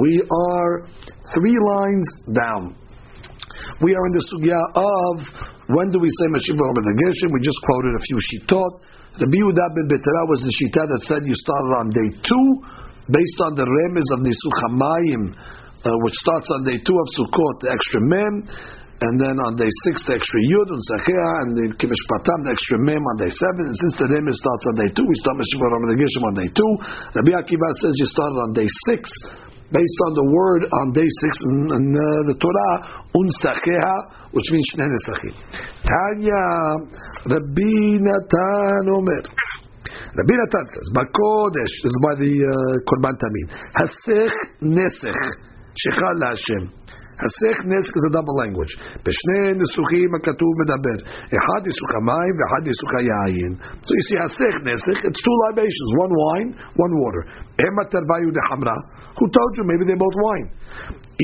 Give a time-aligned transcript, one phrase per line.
[0.00, 0.88] We are
[1.36, 2.72] three lines down.
[3.84, 5.20] We are in the sugya of
[5.76, 7.28] when do we say Mashiva Geshem?
[7.28, 8.80] We just quoted a few shitot.
[9.20, 12.64] The Yehuda ben Betera was the shita that said you started on day two,
[13.12, 15.36] based on the remes of Nisuch Hamayim,
[15.84, 18.48] uh, which starts on day two of Sukkot, the extra mem
[18.98, 22.50] and then on day six the extra yud and sachea, and the kivish patam the
[22.50, 23.70] extra mem on day seven.
[23.70, 26.72] And since the name starts on day two, we start Meshiva Ram on day two.
[27.14, 29.06] Rabbi Akiva says you started on day six,
[29.70, 32.74] based on the word on day six in, in uh, the Torah
[33.14, 35.34] unsacheha, which means shnei nesachim.
[35.86, 36.42] Tanya
[37.38, 39.24] Rabbi Natan Omer.
[40.10, 43.46] Rabbi Natan says, "Bakodesh." This is by the uh, Korban Tamid.
[43.78, 45.22] Hasech nesech
[45.86, 46.87] shechal Hashem.
[47.25, 48.73] הסך נסק is a double language.
[49.05, 50.97] בשני ניסוחים הכתוב מדבר.
[51.37, 53.51] אחד ניסוך המים ואחד ניסוך היין.
[53.85, 56.49] So you see, הסך נסק, it's two libations, one wine,
[56.85, 57.23] one water.
[57.61, 58.77] המה תרוויו דחמרה.
[59.17, 59.63] Who told you?
[59.71, 60.47] Maybe they're both wine.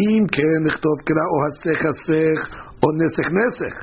[0.03, 2.39] אם כן נכתוב קרא או הסך הסך
[2.83, 3.75] או נסך נסך.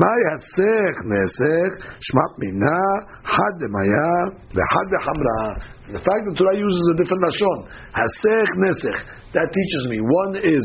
[0.00, 1.70] מהי הסך נסך?
[2.06, 2.82] שמעת מינה,
[3.34, 4.14] חד דמיה
[4.54, 5.44] וחד דחמרה.
[5.96, 7.58] The fact that Torah uses a different lashon,
[7.98, 9.00] hasech nesech,
[9.34, 10.64] that teaches me one is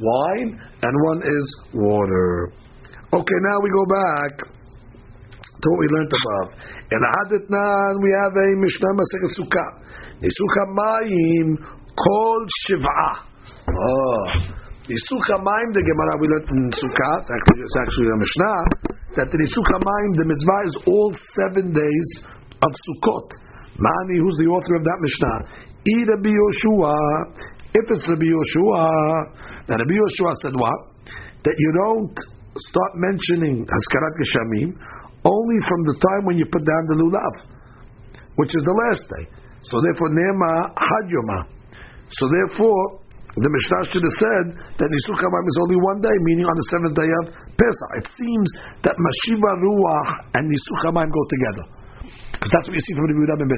[0.00, 2.52] wine, and one is water.
[3.12, 4.32] Okay, now we go back
[5.44, 6.48] to what we learned above.
[6.90, 9.70] In Haditnan, we have a Mishnah Masechet Sukkah.
[10.20, 11.56] Nisuch Mayim
[11.94, 13.12] Kol Shiv'a.
[13.70, 14.24] Oh.
[14.84, 18.58] Nisuch Mayim, the Gemara we learned in Sukkah, it's actually, it's actually a Mishnah,
[19.16, 22.08] that the Nisuch Mayim, the mitzvah is all seven days
[22.62, 23.30] of Sukkot.
[23.78, 25.38] Mani, who's the author of that Mishnah?
[25.82, 26.94] Ida Yoshua.
[27.74, 28.86] If it's Rabbi Yoshua,
[29.66, 30.94] now Rabbi Yoshua said what?
[31.42, 32.14] That you don't
[32.70, 34.78] start mentioning Haskarat Geshamim
[35.26, 37.34] only from the time when you put down the lulav,
[38.38, 39.24] which is the last day.
[39.66, 41.50] So therefore, Nema Had Yoma.
[42.14, 43.02] So therefore,
[43.34, 44.44] the Mishnah should have said
[44.78, 47.24] that Hamayim is only one day, meaning on the seventh day of
[47.58, 47.90] Pesach.
[47.98, 48.48] It seems
[48.86, 50.46] that Mashiva Ruach and
[50.86, 51.66] Hamayim go together.
[52.38, 53.50] Because that's what you see from Rabbi Yehuda ben.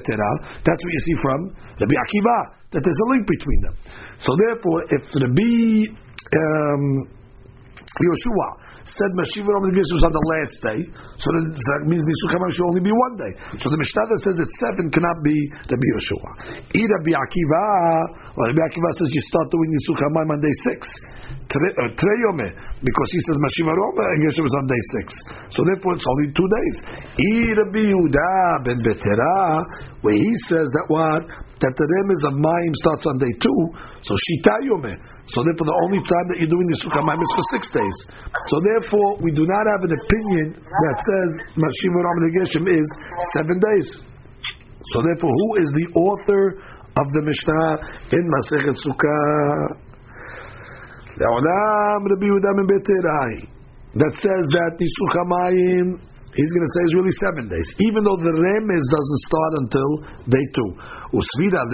[0.65, 1.39] That's what you see from
[1.85, 2.39] Rabbi Akiva.
[2.77, 3.75] That there's a link between them.
[4.21, 5.89] So therefore, if Rabbi
[6.37, 7.09] um,
[8.05, 8.49] Yoshua
[8.97, 10.81] said Mashiva Ram was on the last day,
[11.21, 13.33] so that means Nisuch should only be one day.
[13.61, 15.37] So the Mishnah that says it's seven cannot be
[15.69, 16.31] Rabbi Yoshua.
[16.73, 17.65] Eat Rabbi Akiva,
[18.33, 20.89] well, Rabbi Akiva says you start doing Nisuch on day six.
[21.47, 22.49] Uh, Treyome,
[22.83, 25.07] because he says Mashiva Roma, and Yeshua was on day six.
[25.55, 26.77] So therefore it's only two days.
[27.55, 29.63] Rabbi Yehuda ben Betera,
[30.03, 31.23] where he says that what?
[31.57, 33.61] That the remes of Mayim starts on day two,
[34.05, 34.95] so Shita Yome.
[35.33, 37.97] So therefore the only time that you're doing the Sukkah is for six days.
[38.47, 38.86] So therefore
[39.21, 42.29] we do not have an opinion that says Mashiva Roma
[42.71, 42.87] is
[43.35, 43.89] seven days.
[44.93, 46.59] So therefore who is the author
[46.97, 47.79] of the Mishnah
[48.13, 49.87] in Masechet Sukkah?
[53.97, 55.17] that says that Nisuch
[56.37, 59.91] he's going to say it's really seven days, even though the Remes doesn't start until
[60.29, 60.71] day two.
[61.17, 61.65] Usvira.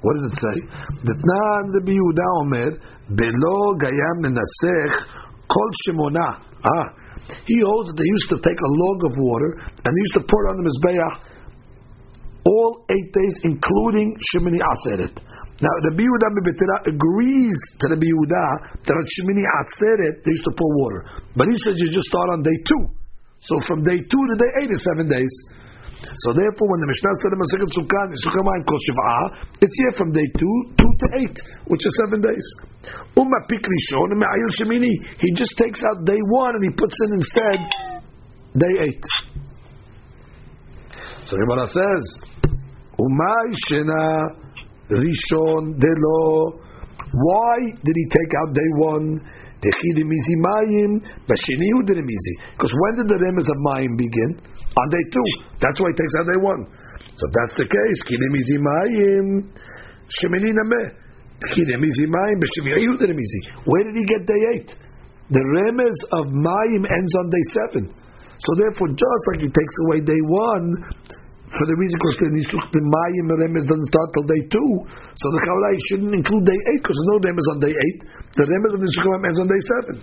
[0.00, 0.56] What does it say?
[1.04, 2.70] Detnan Rabbi Yehuda omer
[3.10, 4.94] belo gayam menasech
[5.50, 6.40] kol shemona.
[6.62, 6.86] Ah,
[7.46, 10.24] he holds that they used to take a log of water and they used to
[10.24, 11.30] pour it on the mizbeach
[12.44, 15.14] all eight days, including Shemini Aseret.
[15.60, 18.44] Now, the Yehuda Betera agrees to Rabbi Yehuda
[18.80, 21.04] that on Shemini Atzeret they used to pour water,
[21.36, 22.82] but he says you just start on day two.
[23.44, 25.32] So from day two to day eight is seven days.
[26.00, 28.08] So therefore, when the Mishnah said in Masechet Kol
[29.60, 31.36] it's here from day two, two to eight,
[31.68, 32.46] which is seven days.
[33.20, 37.60] Umma Pikrishon Me'ayil Shemini, he just takes out day one and he puts in instead
[38.56, 39.04] day eight.
[41.28, 42.04] So Gemara says,
[42.96, 44.40] Umay Shena
[44.90, 46.60] Rishon Delo.
[47.10, 49.20] Why did he take out day one?
[49.60, 49.92] Because
[52.72, 54.40] when did the remes of Mayim begin?
[54.76, 55.28] On day two.
[55.60, 56.64] That's why he takes out day one.
[57.20, 58.00] So that's the case,
[63.64, 64.70] Where did he get day eight?
[65.30, 67.94] The remes of Mayim ends on day seven.
[68.40, 70.82] So therefore, just like he takes away day one,
[71.50, 75.26] for the reason because the Nisuch, the Mayim Remes doesn't start till day two, so
[75.34, 77.98] the Chavalai shouldn't include day eight because no Remes on day eight.
[78.38, 79.96] The Remes of Nisuch ends on day seven.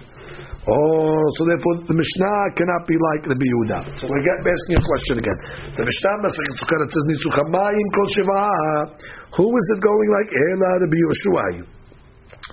[0.68, 3.80] Oh, so therefore the Mishnah cannot be like the Yehuda.
[3.96, 5.40] So we get asking a question again.
[5.80, 8.08] The Mishnah Masachet Sukkot says Nisuch Mayim Kol.
[9.40, 11.78] Who is it going like Ela Rabbi Yoshua?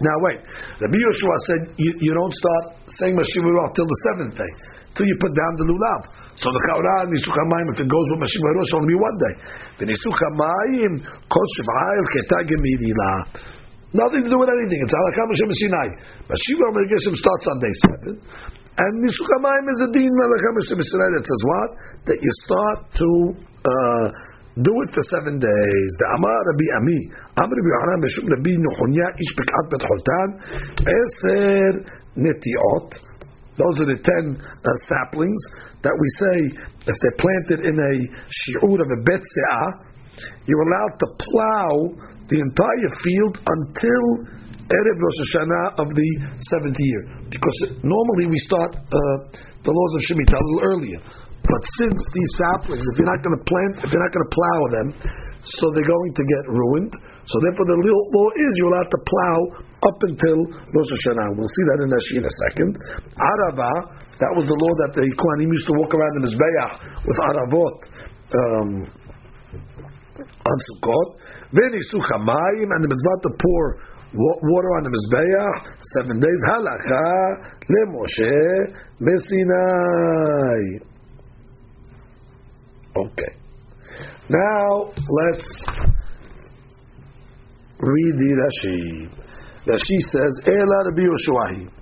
[0.03, 0.39] Now wait,
[0.83, 4.53] Rabbi Yoshua said you, you don't start saying Mashiva till the seventh day.
[4.95, 6.01] Till you put down the lulav.
[6.39, 9.35] So the chaura nisuk hamayim, if it goes with mashiva rosh, only be one day.
[9.83, 10.93] The nisuk hamayim
[11.29, 12.51] kol shivayil ketag
[13.95, 14.83] Nothing to do with anything.
[14.83, 15.89] It's halakha Moshe Sinai.
[16.27, 18.15] Mashiva Mergeshem starts on day seven.
[18.75, 21.71] And Nisuk HaMayim is a din halakha Moshe Sinai that says what?
[22.11, 23.09] That you start to
[23.63, 24.07] uh,
[24.67, 25.91] do it for seven days.
[26.03, 26.99] The Amar Rabbi Ami,
[27.39, 30.29] Amar Rabbi Yohanan Beshum Rabbi Nuhunya Ish Bekat Bet Holtan,
[30.91, 31.73] Eser
[32.19, 32.91] Netiot.
[33.55, 35.43] Those are the ten uh, saplings
[35.87, 36.37] that we say
[36.91, 37.95] if they're planted in a
[38.27, 39.23] shi'ur of a bet
[40.47, 41.73] you're allowed to plow
[42.31, 44.05] the entire field until
[44.65, 46.09] Erev Rosh Hashanah of the
[46.51, 47.03] seventh year.
[47.29, 49.17] Because normally we start uh,
[49.61, 51.01] the laws of Shemitah a little earlier.
[51.45, 54.35] But since these saplings, if you're not going to plant, if you're not going to
[54.35, 54.87] plow them,
[55.45, 56.93] so they're going to get ruined.
[57.29, 59.39] So therefore, the law is you're allowed to plow
[59.85, 60.39] up until
[60.73, 61.37] Rosh Hashanah.
[61.37, 62.71] We'll see that in Rashi in a second.
[63.21, 63.73] Arava,
[64.21, 66.73] that was the law that the Kohanim used to walk around the Mizbeach
[67.05, 67.77] with Aravot.
[68.35, 68.71] Um,
[70.21, 71.09] on Sukkot.
[71.55, 73.65] V'nisu chamayim, and the mitzvah to pour
[74.15, 75.59] water on the mizbeach
[75.95, 76.41] seven days.
[76.49, 77.07] Halacha
[77.71, 78.35] leMoshe
[79.01, 80.61] Mesinai.
[82.97, 83.44] Okay.
[84.30, 85.50] Now let's
[87.80, 88.82] read the Rashi.
[89.68, 91.80] Rashi says, "Ela Rabbi Yoshuahi,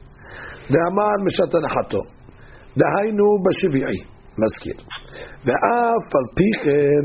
[0.71, 2.01] דאמר משת הנחתו,
[2.77, 3.99] דהיינו בשביעי,
[4.41, 4.77] מזכיר.
[5.45, 7.03] ואף על פי כן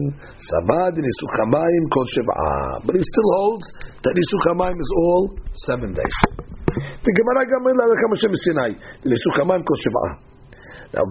[0.49, 2.63] סבא דניסוך המים כל שבעה.
[2.87, 3.67] But he still holds
[4.03, 5.25] that ניסוך המים is all
[5.67, 6.19] seven days.
[7.05, 8.73] The Gemara גם אומר לה כמה שמסיני,
[9.11, 10.13] ניסוך המים כל שבעה.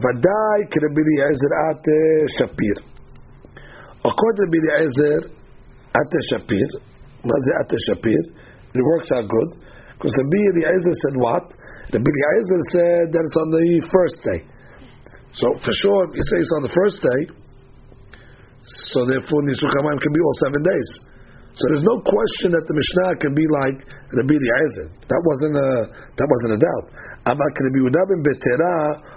[0.03, 1.83] ודאי כרבי אליעזר את
[2.35, 2.77] שפיר.
[4.06, 8.22] According to Eliezer, Ate Shapir, is Ate Shapir?
[8.70, 9.50] It works out good.
[9.98, 11.44] Because Rabbi Eliezer said what?
[11.90, 14.40] Rabbi Eliezer said that it's on the first day.
[15.34, 17.20] So for sure, you say it's on the first day,
[18.92, 20.90] so therefore Nisuk Hamayim can be all seven days.
[21.56, 23.80] So there's no question that the Mishnah can be like
[24.12, 24.86] Rabbi Eliezer.
[25.08, 25.70] That wasn't a
[26.14, 26.84] that wasn't a doubt.
[27.32, 28.72] Amar Rabbi Yehuda ben Betera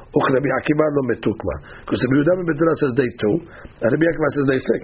[0.10, 1.56] Rabbi Akiva lo metukma.
[1.86, 4.82] Because Rabbi Yehuda ben says day two, and Rabbi Akiva says day six.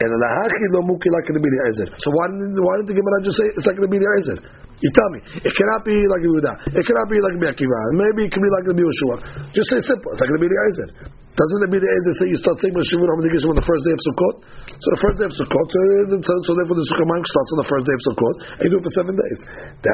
[0.00, 1.92] And lahachi lo muki like Rabbi Eliezer.
[2.00, 4.38] So why didn't why did the Gemara just say it's like Rabbi Eliezer?
[4.82, 5.20] You tell me.
[5.44, 6.74] It cannot be like Yehuda.
[6.74, 7.78] It cannot be like Rabbi Akiva.
[8.00, 9.16] Maybe it can be like Rabbi Yeshua.
[9.52, 10.10] Just say simple.
[10.16, 11.12] It's like Rabbi Eliezer.
[11.32, 14.44] Doesn't Rabbi Eliezer say you start saying Mashivur Hamadikishim on the first day of Sukkot?
[14.68, 15.80] So the first day of Sukkot, so,
[16.28, 18.76] so, so therefore the Sukkot starts on the first day of Sukkot, and you do
[18.76, 19.40] it for seven days.
[19.80, 19.88] The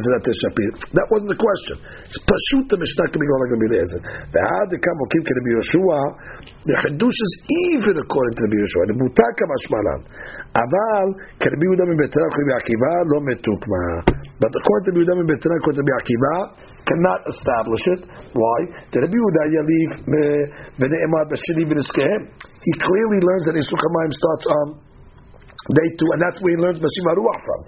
[0.00, 0.70] Eliezer at the Shapir.
[0.96, 1.76] That wasn't the question.
[2.08, 4.00] It's Pashut the Mishnah can be going like Rabbi Eliezer.
[4.32, 6.00] The Adikam Okim can be Yeshua.
[6.64, 7.34] The Hadush is
[7.76, 8.82] even according to Rabbi Yeshua.
[8.88, 10.00] The Mutaka Mashmalan.
[10.56, 11.06] Aval
[11.44, 13.84] can be Udam Betra Akiva lo metukma.
[14.40, 16.34] But according to Rabbi Udam Betra according to Rabbi Akiva
[16.88, 18.00] cannot establish it.
[18.32, 18.58] Why?
[18.92, 19.88] The Rabbi Uda Yaliv
[20.80, 24.89] B'ne'emad He clearly learns that Yisuk HaMayim starts on
[25.73, 27.61] day two, and that's where he learns Mashim HaRuach from.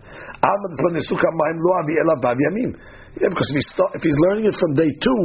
[0.45, 2.71] Alma d'zman Yisuk HaMayim lo avi elav bav yamim.
[3.17, 5.21] Yeah, because if, he start, if he's learning it from day two,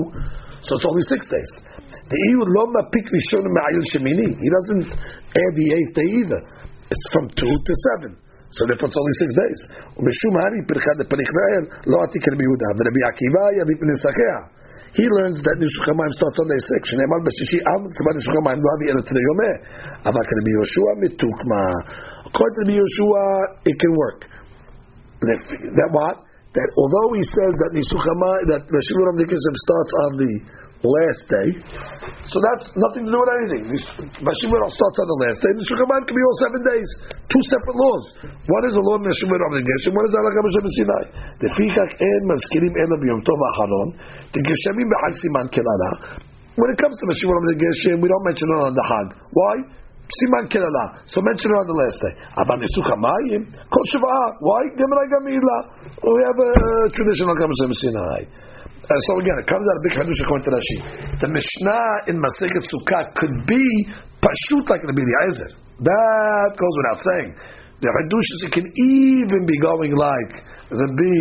[0.65, 1.51] so it's only six days.
[1.93, 4.29] The Iyu lo mapik rishon ma'ayil shemini.
[4.33, 6.41] He doesn't add the eighth day either.
[6.89, 8.17] It's from two to seven.
[8.53, 9.61] So therefore it's only six days.
[9.97, 14.56] ומשום הרי פרחת לפריך ואל לא עתיק רבי יהודה ורבי עקיבא יביא פנסחיה.
[14.94, 16.94] he learns that Nishuchamayim starts on day six.
[16.94, 19.56] I'm av tzibah Nishuchamayim lo havi yomeh.
[20.06, 21.64] Aval can be Yoshua mitukma.
[22.28, 23.26] According to Yoshua,
[23.66, 24.26] it can work.
[25.22, 26.27] That what?
[26.56, 30.32] That although he says that Nisuch HaMayim, that Rashid Rav starts on the
[30.86, 31.48] last day.
[32.30, 33.64] So that's nothing to do with anything.
[34.22, 35.52] Mashimur starts on the last day.
[35.66, 36.90] Shulchan can be all seven days.
[37.34, 38.04] Two separate laws.
[38.46, 39.96] One is the law of Mashimur obligation.
[39.96, 41.04] One is the Halakha Moshe Sinai.
[41.42, 43.88] The Fikach en Maskirim en B'Yom Tov Aharon.
[44.36, 45.92] The Geshamim B'Hag Siman Kelala.
[46.58, 49.08] When it comes to Mashimur obligation, we don't mention it on the Hag.
[49.34, 49.56] Why?
[50.08, 51.04] Siman Kelala.
[51.12, 52.14] So mention it on the last day.
[52.40, 53.42] Nesuch Hamayim.
[53.52, 54.30] Kol Shiva'ah.
[54.40, 54.64] Why?
[54.80, 55.58] Gemara Gamila.
[56.00, 56.52] We have a
[56.96, 58.24] traditional Halakha Moshe Sinai.
[58.88, 60.78] Uh, so again, it comes out of big hadush according to Rashi.
[61.20, 63.60] The Mishnah in Masechet Sukkah could be
[64.24, 65.52] pashut like Rabbi Eliezer.
[65.84, 67.36] That goes without saying.
[67.84, 70.32] The hadush it can even be going like
[70.72, 71.20] Rabbi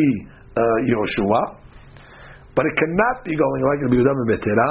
[0.55, 1.59] uh, Yoshua,
[2.55, 4.71] but it cannot be going like Rabbi Yehuda Betera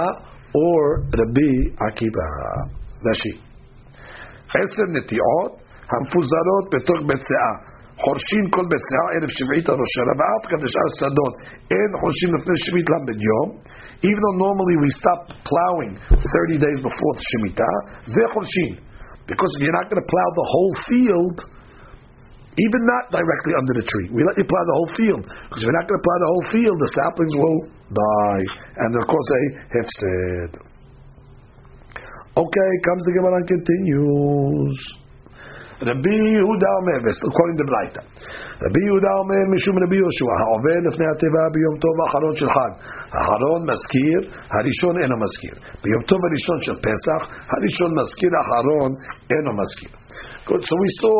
[0.56, 2.28] or Rabbi Akiva.
[3.04, 3.45] Rashi.
[4.55, 5.53] עשר נטיעות
[5.93, 7.25] המפוזרות בתוך בית
[8.05, 11.35] חורשים כל בצעה ערב שביעית על ראש השנה, ואף כאן לשאר שדות
[11.75, 13.49] אין חורשים לפני שביעית ל"ד יום,
[14.09, 17.77] even though normally we stop plowing 30 days before the Shemitah,
[18.15, 18.73] זה חורשים.
[19.31, 21.37] Because if you're not going to plow the whole field,
[22.65, 24.09] even not directly under the tree.
[24.17, 26.31] We let you plow the whole field because if you're not going to plow the
[26.33, 27.59] whole field, the saplings will
[27.95, 28.45] die,
[28.83, 29.43] and of course a
[29.77, 30.64] hefsed.
[32.37, 34.77] Okay, comes the Gemara and continues.
[35.81, 38.03] Rabbi Yehuda Omer, according to Braita.
[38.65, 42.73] רבי יהודה אומר משום רבי יהושע, העובר לפני התיבה ביום טוב האחרון של חג.
[43.15, 44.19] האחרון מזכיר,
[44.57, 45.55] הראשון אינו מזכיר.
[45.85, 47.21] ביום טוב הראשון של פסח,
[47.53, 48.91] הראשון מזכיר, האחרון
[49.33, 49.93] אינו מזכיר.
[50.47, 51.19] Good, so we saw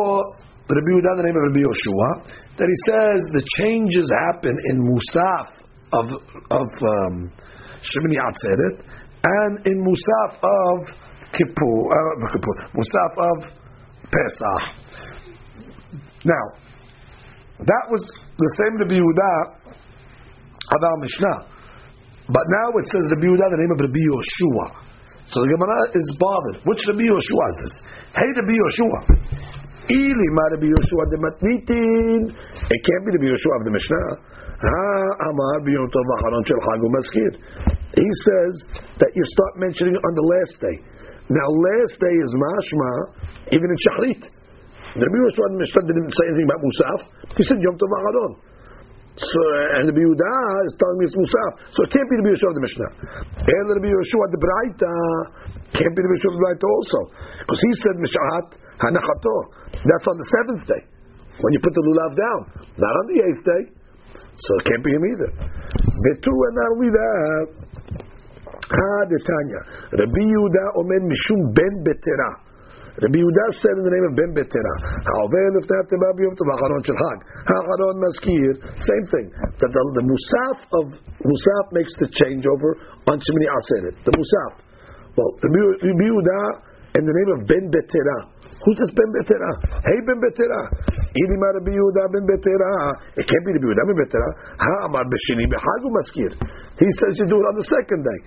[0.75, 2.09] Rabbi Yehuda, the name of Rabbi Yoshua,
[2.57, 5.47] that he says the changes happen in Musaf
[5.99, 6.05] of,
[6.59, 7.15] of um,
[7.89, 8.75] Shemini Atzeret
[9.26, 10.76] and in Musaf of
[11.34, 13.38] Kippur, uh, Kippur, Musaf of
[14.06, 14.62] Pesach.
[16.24, 16.44] Now,
[17.58, 18.02] that was
[18.36, 19.32] the same Rabbi Yehuda
[20.70, 21.38] about Mishnah.
[22.28, 24.66] But now it says Rabbi Yehuda, the name of Rabbi Yoshua.
[25.30, 26.62] So the Gemara is bothered.
[26.66, 27.74] Which Rabbi Yoshua is this?
[28.14, 29.00] Hey, Rabbi Yoshua.
[29.90, 32.20] Ili ma Rabbi Yoshua de matnitin.
[32.30, 34.35] It can't be Rabbi Yoshua of the Mishnah.
[37.92, 38.54] He says
[39.00, 40.76] that you start mentioning on the last day.
[41.28, 42.92] Now, last day is mashma,
[43.52, 44.22] even in shachrit.
[44.96, 47.00] The Rabbi Mishnah didn't say anything about Musaf.
[47.36, 48.32] He said Yom Tov Acharon.
[49.16, 49.40] So,
[49.80, 51.52] and the Yehuda is telling me it's Musaf.
[51.72, 52.90] So it can't be the Yeshua of the Mishnah.
[53.44, 54.94] And the Rabbi Yeshua the Braita
[55.72, 57.00] can't be the Yeshua of the Braita also.
[57.44, 58.46] Because he said Mishat
[58.80, 59.36] Hanachato.
[59.84, 60.82] That's on the seventh day.
[61.44, 62.40] When you put the lulav down.
[62.80, 63.62] Not on the eighth day.
[64.36, 65.30] So it can't be him either.
[65.32, 67.46] Betu and not only that.
[68.66, 69.60] Ha Tanya.
[69.96, 72.30] Rabbi Yehuda Omen Mishum Ben Betera.
[73.00, 74.72] Rabbi Yehuda said in the name of Ben Betera,
[75.04, 77.18] Ha'over lefnei atema b'yom tov ha'charon shel chag.
[77.44, 79.26] Ha'charon maskir, same thing.
[79.60, 80.84] That the, the musaf of
[81.20, 82.76] musaf makes the changeover
[83.08, 83.96] on Shemini Aseret.
[84.04, 84.52] The musaf.
[85.16, 86.40] Well, the Rabbi Yehuda
[86.96, 88.16] in the name of Ben Betera.
[88.64, 89.50] Who's this Ben Betera?
[89.84, 90.60] Hey Ben Betera.
[91.12, 92.72] Idima Rabbi Yehuda Ben Betera.
[93.20, 94.28] It can't be Rabbi Yehuda Ben Betera.
[94.56, 96.32] Ha'amar b'shini b'chagu maskir.
[96.80, 98.20] He says you do it on the second day.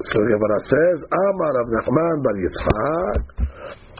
[0.00, 3.20] So Gemara says, Amar of Nachman bar Yitzchak.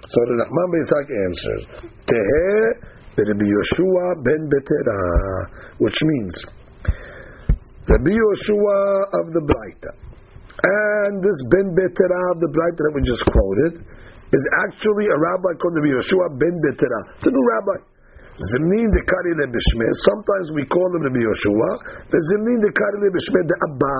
[0.08, 1.62] So the Nachman bar Yitzchak answers,
[2.08, 2.68] Teheh
[3.20, 5.00] Rabbi Yoshua ben Betera,
[5.78, 6.34] which means
[7.88, 10.09] Rabbi Yoshua of the Braita.
[10.60, 15.74] And this Ben Betera the Braita that we just quoted is actually a rabbi called
[15.80, 17.00] Rabbi Yoshua ben Betera.
[17.16, 17.76] It's a new rabbi.
[18.40, 19.86] Zimnin de Kari le Bishme.
[20.06, 21.70] Sometimes we call him Rabbi Yoshua.
[22.12, 23.96] The Zimnin de Kari le Bishme de Abba.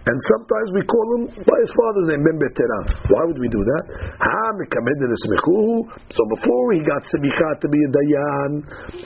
[0.00, 2.78] And sometimes we call him by his father's name, Ben Betera.
[3.10, 3.84] Why would we do that?
[4.16, 4.96] Ha mekamed
[6.08, 8.50] So before he got Semicha to be a Dayan,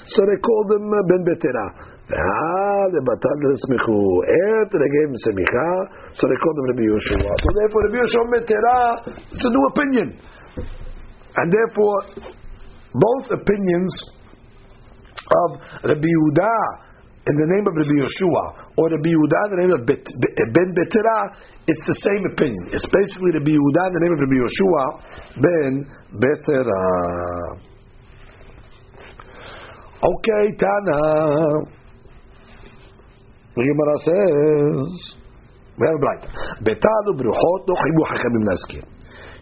[0.07, 3.35] so they called him uh, Ben Betera.
[4.65, 5.69] After they gave him Semicha,
[6.15, 7.33] so they called him Rabbi Yoshua.
[7.41, 8.77] So therefore, Rabbi Yoshua Betera,
[9.33, 10.09] it's a new opinion.
[11.37, 11.97] And therefore,
[12.95, 13.91] both opinions
[15.25, 16.55] of Rabbi Yehuda
[17.27, 21.33] in the name of Rabbi Yeshua or Rabbi Yehuda in the name of Ben Betera,
[21.67, 22.69] it's the same opinion.
[22.71, 24.85] It's basically Rabbi Yehuda in the name of Rabbi Yeshua
[25.41, 25.89] Ben
[26.21, 26.81] Betera.
[30.05, 31.83] Okay, Tana.
[33.55, 34.91] The Gemara says,
[35.79, 36.23] we have a blind.
[36.63, 38.85] Betalu bruchot no chibu hachamim.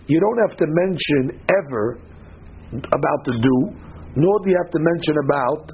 [0.06, 1.98] You don't have to mention ever
[2.72, 3.82] about the dew
[4.16, 5.64] nor do you have to mention about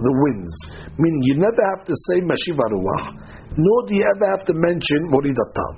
[0.00, 0.54] the winds.
[0.96, 3.06] Meaning, you never have to say Mashiva Ruach,
[3.56, 5.72] nor do you ever have to mention Moridatal.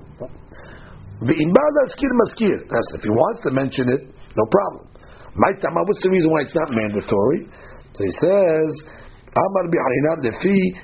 [1.27, 2.59] The Imbal Askir Maskir.
[2.71, 4.91] That's if he wants to mention it, no problem.
[5.35, 7.51] Maitama, what's the reason why it's not mandatory?
[7.95, 8.71] So he says,
[9.35, 9.67] Amar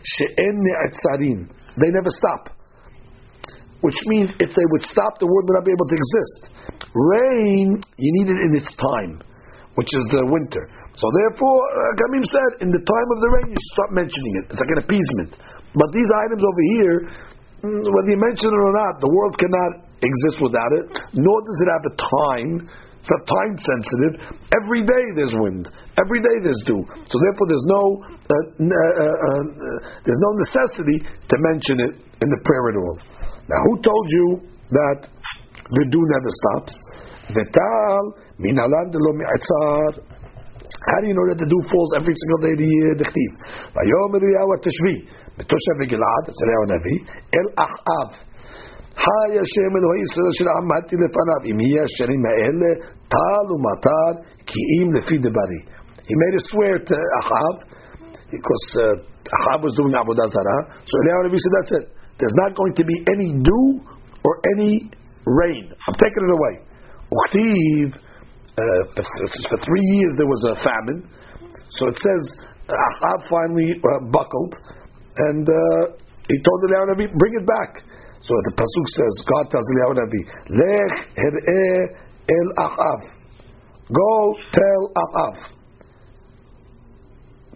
[0.03, 1.49] she'en.
[1.79, 2.51] They never stop.
[3.81, 6.53] Which means if they would stop, the world would not be able to exist.
[6.93, 9.23] Rain, you need it in its time,
[9.79, 10.69] which is the winter.
[11.01, 11.97] So therefore, uh,
[12.29, 14.45] said, in the time of the rain, you stop mentioning it.
[14.53, 15.31] It's like an appeasement.
[15.73, 16.97] But these items over here,
[17.65, 20.85] mm, whether you mention it or not, the world cannot exist without it,
[21.17, 22.53] nor does it have a time.
[23.01, 24.13] It's not time sensitive.
[24.61, 25.65] Every day there's wind.
[25.97, 26.85] Every day there's dew.
[27.09, 32.29] So therefore, there's no uh, uh, uh, uh, there's no necessity to mention it in
[32.29, 32.97] the prayer at all.
[33.49, 34.27] Now, who told you
[34.71, 34.99] that
[35.49, 36.75] the dew never stops?
[37.33, 38.03] Vital
[38.37, 39.13] minalan de lo
[40.71, 42.91] how do you know that the dew falls every single day of the year?
[42.97, 43.31] Dechtiv.
[43.75, 45.05] Vayomer Yahu Tishvi.
[45.37, 46.95] Betoshav Eliyahu.
[47.37, 48.09] El Achav.
[49.04, 52.70] חי השם אלוהי ישראל אשר עמדתי לפניו, אם יהיה השנים האלה,
[53.14, 54.12] טל ומטר,
[54.50, 55.62] כי אם לפי דברי.
[56.08, 57.56] He made a swear to Achav,
[58.30, 61.86] because uh, Achav was doing Avodah Zarah, so Eliyahu Navi said, that's it.
[62.20, 63.68] There's not going to be any dew
[64.24, 64.90] or any
[65.26, 65.64] rain.
[65.88, 66.54] I'm taking it away.
[67.18, 69.04] Uchtiv, uh, for,
[69.50, 71.00] for, three years there was a famine.
[71.78, 72.24] So it says
[72.70, 74.54] Ahab finally uh, buckled,
[75.28, 75.98] and uh,
[76.30, 77.84] he told Eliyahu Navi, bring it back.
[78.21, 80.23] So the pasuk says, God tells Eliyahu Navi,
[80.53, 81.81] Lech her'eh
[82.29, 83.01] el Achav.
[83.89, 84.13] Go
[84.53, 85.37] tell Achav.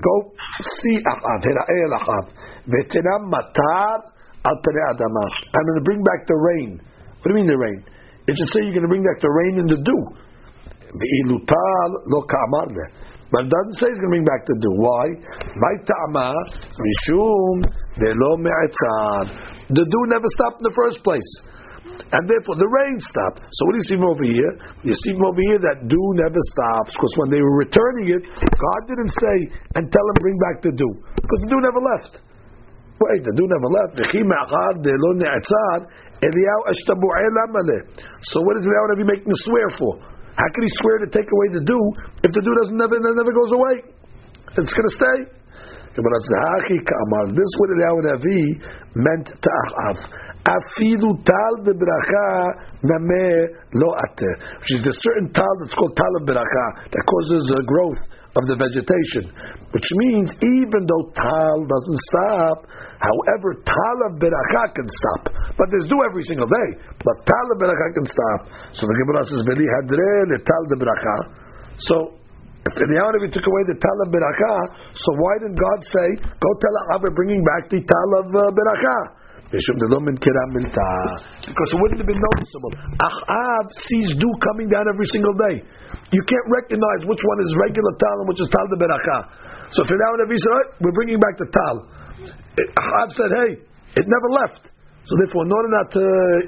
[0.00, 0.14] Go
[0.80, 2.24] see Achav, her'eh el Achav.
[2.64, 4.08] Ve'tenam matar
[4.44, 5.24] al adama.
[5.52, 6.80] I'm going to bring back the rain.
[7.20, 7.84] What do you mean the rain?
[8.26, 10.02] It should say you're going to bring back the rain and the dew.
[10.96, 12.68] Ve'ilutal lo ka'amar
[13.34, 14.74] but it doesn't say he's going to bring back the dew.
[14.78, 15.10] Why?
[19.68, 21.30] The dew never stopped in the first place.
[21.84, 23.44] And therefore the rain stopped.
[23.44, 24.52] So what do you see from over here?
[24.82, 26.96] You see from over here that dew never stops.
[26.96, 29.36] Because when they were returning it, God didn't say
[29.76, 30.92] and tell them bring back the dew.
[31.16, 32.24] Because the dew never left.
[32.94, 33.98] Wait, the dew never left.
[38.32, 39.98] So what is Eliyahu Navi making a swear for?
[40.34, 41.82] How can he swear to take away the dew
[42.22, 43.82] if the dew doesn't never never goes away?
[44.56, 45.18] It's going to stay.
[45.94, 48.42] This is what Eliyahu Navi
[48.98, 49.96] meant to Achav.
[50.44, 52.28] Afilu tal bebracha
[52.82, 53.48] nameh
[53.78, 54.34] lo ateh.
[54.58, 58.02] Which is the certain tal that's called tal of bracha that causes a growth
[58.34, 59.30] of the vegetation.
[59.70, 62.66] Which means even though tal doesn't stop,
[62.98, 65.30] however, tal of can stop.
[65.54, 66.68] But there's dew every single day.
[66.90, 68.40] But tal of can stop.
[68.74, 70.76] So the Gemara says, Veli hadre le tal de.
[71.78, 71.96] So,
[72.64, 74.08] if Eliyahu took away the tal of
[74.96, 76.08] so why didn't God say,
[76.40, 78.40] go tell we're bringing back the tal of uh?
[79.52, 79.68] Because
[81.70, 82.72] it wouldn't have been noticeable.
[82.98, 85.62] Ahab sees dew coming down every single day.
[86.10, 89.18] You can't recognize which one is regular tal and which is tal de beracha.
[89.70, 91.86] So for now, Nabi said, right, we're bringing back the tal.
[92.58, 93.62] Ahab said, hey,
[93.94, 94.73] it never left.
[95.04, 96.04] So therefore, in order not to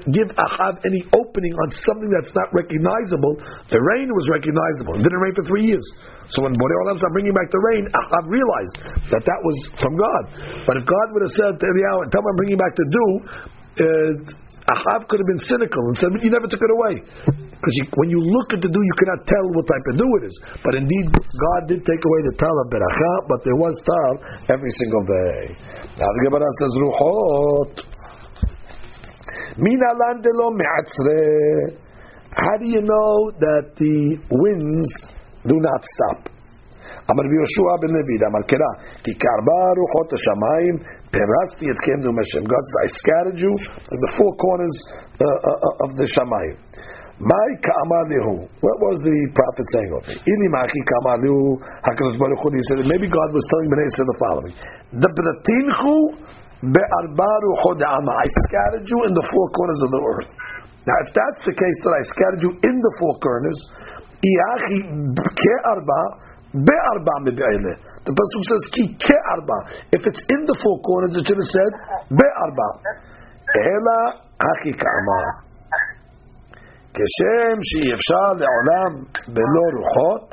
[0.09, 3.37] give Ahab any opening on something that's not recognizable,
[3.69, 4.97] the rain was recognizable.
[4.97, 5.85] It didn't rain for three years.
[6.33, 8.75] So when Borei Olam started bringing back the rain, Ahab realized
[9.13, 10.23] that that was from God.
[10.65, 13.09] But if God would have said to Eliyahu, tell me I'm bringing back the dew,
[13.77, 14.11] uh,
[14.67, 16.93] Ahab could have been cynical and said, you never took it away.
[17.23, 20.23] Because when you look at the dew, you cannot tell what type of dew it
[20.27, 20.35] is.
[20.65, 24.13] But indeed, God did take away the tal of beracha, but there was tal
[24.51, 25.39] every single day.
[25.95, 27.96] Now the Gemara says, Ruchot.
[32.34, 34.92] How do you know that the winds
[35.46, 36.32] do not stop?
[37.10, 38.72] אמר רבי יהושע בן לוי, אמר קרא,
[39.04, 40.74] כי כארבע רוחות השמיים
[41.14, 42.42] פירסתי אתכם נאום השם.
[42.52, 43.52] God says, I scattered you
[43.94, 46.56] in the four corners uh, uh, of the shamayim.
[47.22, 48.34] My ka'amalihu.
[48.66, 50.22] What was the prophet saying over here?
[50.32, 51.40] Ili machi ka'amalihu
[51.86, 52.48] hakadosh baruch hu.
[52.50, 54.54] He said maybe God was telling Bnei Israel the following:
[56.62, 60.32] The bratinchu I scattered you in the four corners of the earth.
[60.86, 63.58] Now, if that's the case that I scattered you in the four corners,
[66.54, 69.58] the pasuk says ki ke'arba.
[69.90, 71.72] If it's in the four corners, it should have said
[72.14, 72.68] be'arba.
[73.58, 75.42] Ela achi ka'amar.
[76.94, 78.90] כשם שאי אפשר לעולם
[79.34, 80.26] בלא רוחות,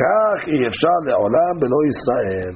[0.00, 2.52] כך אי אפשר לעולם בלא ישראל.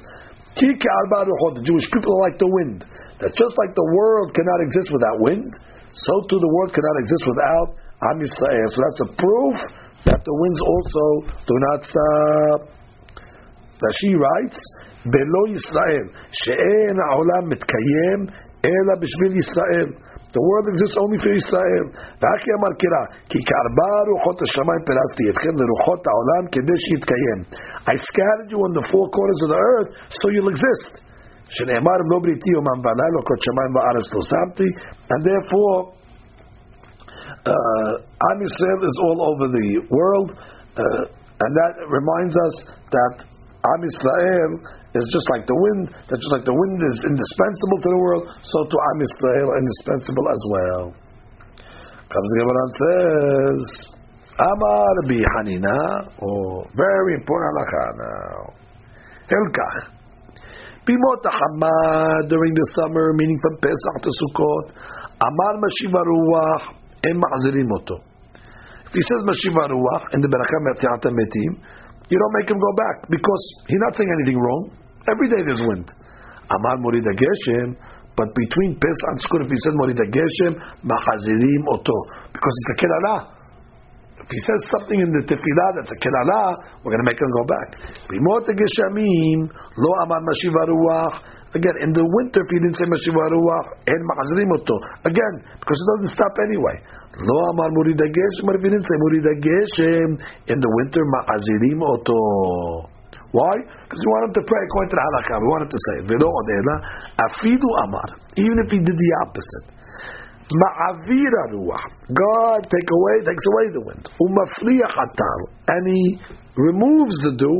[0.59, 2.83] the Jewish people are like the wind.
[3.19, 5.51] That just like the world cannot exist without wind,
[5.91, 7.67] so too the world cannot exist without
[8.11, 8.67] Am Yisrael.
[8.71, 9.55] So that's a proof
[10.07, 11.05] that the winds also
[11.47, 12.59] do not stop.
[13.79, 14.59] Rashi writes,
[15.07, 18.27] Belo Yisrael, she'en ha'olam mitkayem,
[18.63, 19.95] ela b'shvil Yisrael.
[20.34, 21.86] The world exists only for Israel.
[22.20, 27.38] ואחי אמר קירה, כי כארבע רוחות השמיים פרסתי אתכם לרוחות העולם כדי שיתקיים.
[27.92, 31.04] I scattered you on the four corners of the earth so you'll exist.
[31.56, 34.68] שנאמר אם לא בריתי יומם ולילה כל שמיים וארץ לא שמתי,
[35.12, 35.76] and therefore
[37.52, 37.92] uh,
[38.30, 42.54] Am Yisrael is all over the world, uh, and that reminds us
[42.96, 43.14] that
[43.72, 44.52] Am Yisrael
[44.97, 45.93] is just like the wind.
[46.09, 50.27] That just like the wind is indispensable to the world, so to Am Yisrael indispensable
[50.29, 50.83] as well.
[52.09, 53.61] Comes Gemara and says,
[54.39, 55.77] Amar bi Hanina,
[56.25, 58.39] oh, very important halacha now.
[59.29, 59.99] Hilkach.
[60.89, 64.73] Bimot Hamad during the summer, meaning from Pesach to Sukkot.
[65.21, 66.73] Amar Mashiva Ruach
[67.05, 68.01] en Ma'zirim Oto.
[68.87, 71.61] If he says Mashiva Ruach in the Berakah Mertiat Metim,
[72.09, 74.73] you don't make him go back because he's not saying anything wrong.
[75.05, 75.87] Every day there's wind.
[76.49, 77.77] Amar Morida Geshem,
[78.17, 81.97] but between Pesach and Sukkot, if he says Morida Geshem, Machazirim Oto,
[82.33, 83.39] because it's a Kerala.
[84.19, 86.53] If he says something in the tefillah that's a kerala,
[86.85, 87.81] we're going to make him go back.
[88.13, 91.15] Bimot lo amar mashiva ruach.
[91.49, 94.77] Again, in the winter, if he didn't say mashiva ruach, en ma'azrim oto.
[95.01, 96.77] Again, because it doesn't stop anyway.
[97.25, 99.33] Lo amar murida geshem, if he didn't say murida
[100.45, 102.85] in the winter, ma'azirim oto.
[103.33, 103.53] Why?
[103.65, 105.33] Because we want him to pray according to the halakha.
[105.41, 106.75] We want him to say, "Velo odela
[107.29, 109.65] afidu amar." Even if he did the opposite.
[110.49, 111.85] Ma'avira ruach.
[112.09, 114.09] God take away, takes away the wind.
[114.17, 115.39] Umafriach atar.
[115.65, 116.21] And he
[116.57, 117.57] removes the dew.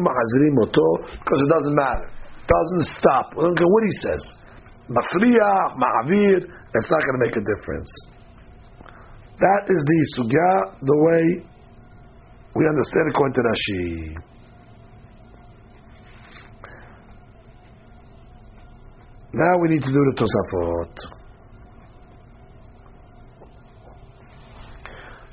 [0.00, 1.04] Ma'azrim oto.
[1.04, 2.08] Because it doesn't matter.
[2.48, 3.36] Doesn't stop.
[3.36, 4.22] We don't care what he says.
[4.88, 6.48] Mafriach, ma'avir.
[6.74, 7.90] It's not going to make a difference.
[9.38, 11.44] That is the sugya, the way
[12.54, 14.16] we understand according to Rashi.
[19.32, 20.94] Now we need to do the Tosafot.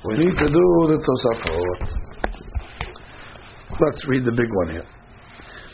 [0.04, 1.88] We need to do the Tosafot.
[3.80, 4.95] Let's read the big one here.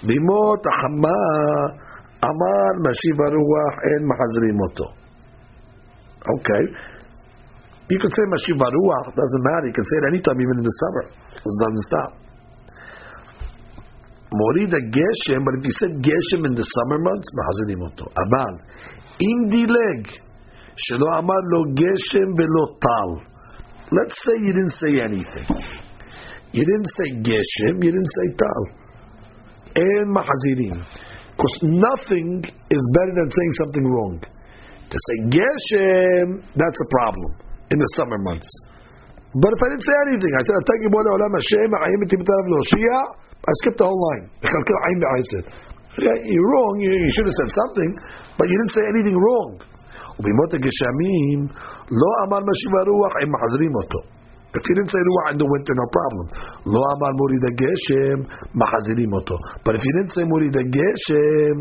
[0.02, 1.18] Bimot Ahama
[2.22, 4.86] Amar Mashiv Ruach En Mahazrim Oto.
[6.22, 6.62] Okay.
[7.90, 9.66] You can say Mashiv Ruach, doesn't matter.
[9.66, 11.04] You can say it anytime, even in the summer.
[11.36, 12.10] It doesn't stop.
[14.32, 18.10] Morida Geshem, but if you said Geshem in the summer months, Mahazrim Oto.
[18.16, 18.54] Amal.
[19.20, 20.08] Im dileg.
[20.78, 23.32] Shelo Amar Lo Geshem Velo Tal.
[23.92, 25.46] Let's say you didn't say anything.
[26.52, 28.81] You didn't say Geshem, you didn't say Tal
[29.75, 30.79] And Mahazirim.
[31.37, 34.15] Because nothing is better than saying something wrong.
[34.89, 37.29] To say Geshem, that's a problem
[37.69, 38.49] in the summer months.
[39.37, 42.97] But if I didn't say anything, I said, "Atagi bola olam Hashem, ayim etibitav loshia,"
[43.37, 44.25] I skipped the whole line.
[45.99, 46.73] You're wrong.
[46.79, 47.91] You should have said something,
[48.37, 49.51] but you didn't say anything wrong.
[50.19, 51.39] ובמות הגשמים
[52.01, 53.99] לא אמר משיב הרוח, הם מחזירים אותו.
[54.57, 56.25] If he didn't say ruach in the winter, no problem.
[56.65, 59.37] Lo amar murid geshem, machazirim oto.
[59.63, 61.57] But if he didn't say murid geshem,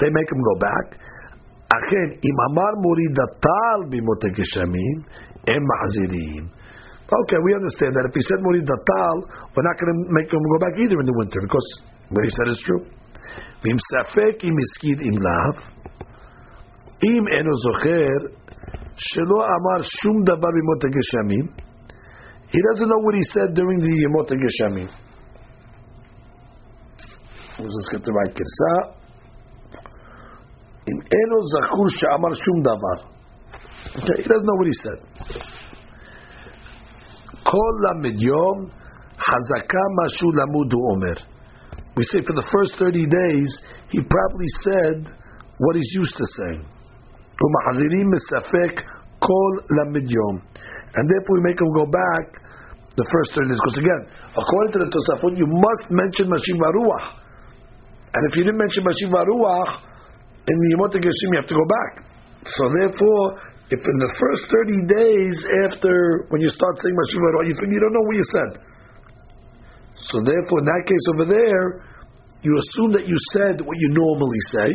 [0.00, 0.86] they make him go back.
[1.68, 5.04] Achen, im amar murid tal bimot geshamim,
[5.46, 6.50] em machazirim.
[7.08, 9.16] Okay, we understand that if he said murid tal,
[9.54, 11.68] we're not going to make him go back either in the winter because
[12.08, 12.82] what he said is true.
[13.62, 15.54] Vim safek im iskid im lav,
[17.04, 18.38] אם אינו זוכר
[22.51, 24.89] he doesn't know what he said during the Yemota Geshamim.
[27.57, 28.73] Vamos escrever a Kirsa.
[30.85, 32.23] Im Eno Zachur Shum
[33.95, 34.99] Okay, he doesn't know what he said.
[37.45, 38.71] Kol Lamed Yom
[39.17, 41.17] Hazaka Mashu Lamudu Omer.
[41.95, 45.15] We say for the first 30 days, he probably said
[45.59, 46.65] what he's used to saying.
[47.40, 48.72] ומחזירים מספק
[49.18, 50.36] כל למד יום.
[50.96, 52.24] And therefore we make them go back
[52.96, 53.60] the first 30 days.
[53.62, 54.02] Because again,
[54.34, 57.06] according to the Tosafot, you must mention Mashiv Ruach.
[58.14, 59.70] And if you didn't mention Mashiv Ruach,
[60.48, 61.92] in the Yemot Geshim you have to go back.
[62.48, 63.24] So therefore,
[63.68, 65.36] if in the first 30 days
[65.68, 68.50] after, when you start saying Mashiv Ruach, you think you don't know what you said.
[70.08, 71.66] So therefore, in that case over there,
[72.42, 74.68] you assume that you said what you normally say,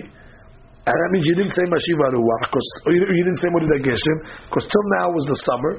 [0.88, 4.16] and that means you didn't say Mashiva Ruach, because you, didn't say Murid Geshem,
[4.48, 5.72] because till now was the summer,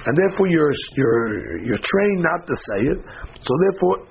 [0.00, 2.98] and therefore you're, you're, you're trained not to say it.
[3.44, 4.08] So therefore,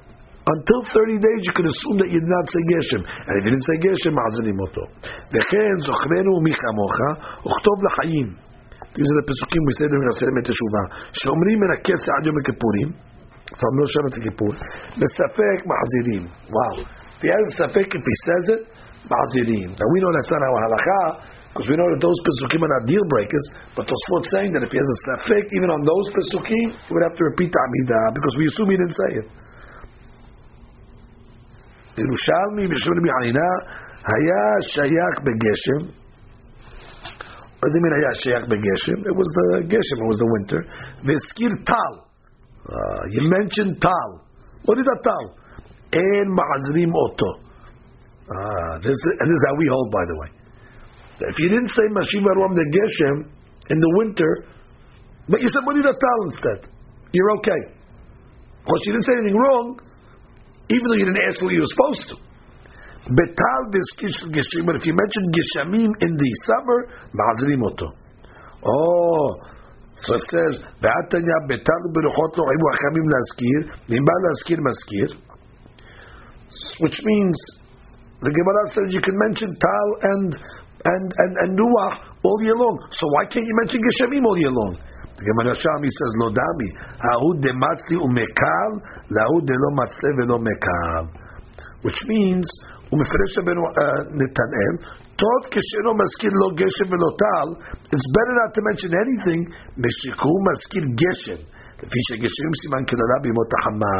[0.49, 3.01] until 30 days, you can assume that you did not say Geshem.
[3.05, 4.85] And if you didn't say Geshem, Mazanim moto.
[5.33, 6.45] Dechen Zochrenu
[8.93, 10.85] These are the Pesukim we said say during Aseret Meteshuvah.
[11.25, 12.89] Shomrim a kesa Yom Kippurim.
[13.57, 14.53] From Rosh Hashanah to Kippur.
[14.97, 16.29] Mesafek Mahazirim.
[16.49, 16.85] Wow.
[17.17, 18.61] If he has a safek, if he says it,
[19.04, 19.70] Ma'azirim.
[19.76, 21.00] Now we know that's not our halacha,
[21.52, 24.70] because we know that those pesukim are not deal breakers, but Tosfot saying that if
[24.72, 28.34] he has a safek, even on those pesukim, he would have to repeat Amidah, because
[28.40, 29.28] we assume he didn't say it.
[31.98, 33.50] ירושלמי בשם רבי חנינה
[34.12, 35.80] היה שייך בגשם.
[37.58, 38.98] What does it mean היה שייך בגשם?
[39.10, 40.60] It was the גשם, it was the winter.
[41.04, 41.92] והזכיר טל.
[42.66, 44.10] Uh, you mentioned טל.
[44.66, 45.24] What is a טל?
[45.92, 47.30] אין מעזרים אותו.
[48.29, 50.29] Ah, this, and this is how we hold, by the way.
[51.33, 53.27] If you didn't say Mashiva Rom de Geshem
[53.69, 54.45] in the winter,
[55.27, 56.69] but you said Bonita Tal instead,
[57.11, 57.61] you're okay.
[58.63, 59.79] Because you didn't say anything wrong,
[60.69, 62.15] even though you didn't ask what you were supposed to.
[63.09, 66.87] Betal Geshim, but if you mention Geshamim in the summer,
[67.17, 67.93] Ma'azrim oto.
[68.63, 69.35] Oh,
[69.95, 75.09] so it says, Ve'atanya betal beruchot lo ibu achamim laskir, nimba laskir maskir,
[76.79, 77.58] which means
[78.24, 80.28] the Gemara says you can mention Tal and
[80.84, 82.76] and and, and Nuach all year long.
[82.90, 84.80] So why can't you mention Geshamim all year long?
[85.14, 88.70] The Gemara Shami says, Lo dami, hahu dematzli umekal,
[89.14, 91.06] lahu delo matzle velo mekal.
[91.86, 92.46] Which means,
[92.90, 93.62] ומפרש רבנו
[94.20, 94.74] נתנאל,
[95.22, 97.48] טוב כשאינו מזכיר לו גשם ולא טל,
[97.94, 99.40] it's better not to mention anything,
[99.82, 101.40] משכו מזכיר גשם.
[101.82, 103.96] לפי שגשרים סימן קללה בימות החמה.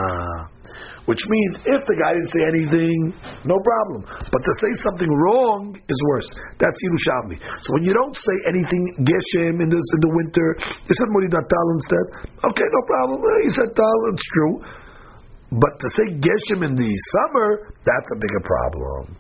[1.05, 2.99] Which means if the guy didn't say anything,
[3.47, 4.05] no problem.
[4.05, 6.29] But to say something wrong is worse.
[6.59, 7.38] That's Yerushalmi.
[7.65, 11.45] So when you don't say anything geshem in this in the winter, you said Muridat
[11.49, 12.05] Tal instead.
[12.45, 13.17] Okay, no problem.
[13.23, 14.55] Eh, you said Tal, it's true.
[15.49, 19.17] But to say geshem in the summer, that's a bigger problem.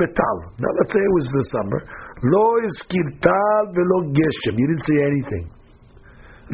[0.00, 0.36] betal.
[0.56, 1.80] Now let's say it was the summer.
[2.22, 4.54] Lo iskir tal velo geshem.
[4.56, 5.44] You didn't say anything.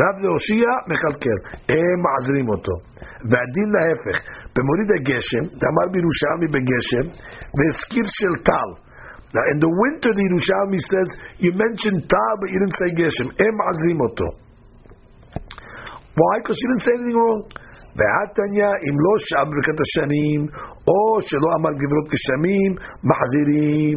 [0.00, 1.38] רב להושיע מקלקל,
[1.74, 2.74] הם מעזרים אותו.
[3.30, 4.16] והדין להפך,
[4.54, 7.04] במוריד הגשם, דאמר בירושלמי בגשם,
[7.56, 8.70] והזכיר של טל.
[9.34, 11.08] Now in the winter the Yerushalmi says,
[11.44, 13.28] you mentioned tal but you didn't say geshem.
[13.42, 14.28] הם מעזרים אותו.
[16.18, 16.34] Why?
[16.40, 17.42] Because you didn't say anything wrong.
[17.98, 20.40] והתניא, אם לא שם ברכת השנים,
[20.88, 22.70] או שלא אמר גברות גשמים,
[23.10, 23.96] מחזירים.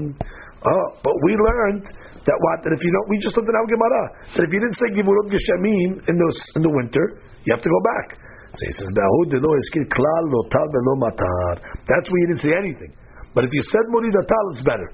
[0.61, 3.65] Oh, but we learned that what that if you don't, we just learned in our
[3.65, 4.03] Gemara
[4.37, 7.71] that if you didn't say Givurot Geshamim in the in the winter, you have to
[7.71, 8.21] go back.
[8.53, 12.43] So he says, "Bahud lo eskir klal lo tal lo matar." That's where you didn't
[12.45, 12.93] say anything.
[13.33, 14.91] But if you said Murid tal, it's better.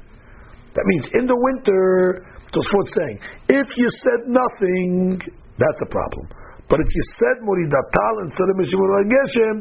[0.78, 2.22] That means in the winter,
[2.54, 3.18] Tosfot saying,
[3.50, 5.20] if you said nothing,
[5.58, 6.30] that's a problem.
[6.70, 9.56] But if you said Murid tal instead of Mishimur Geshem,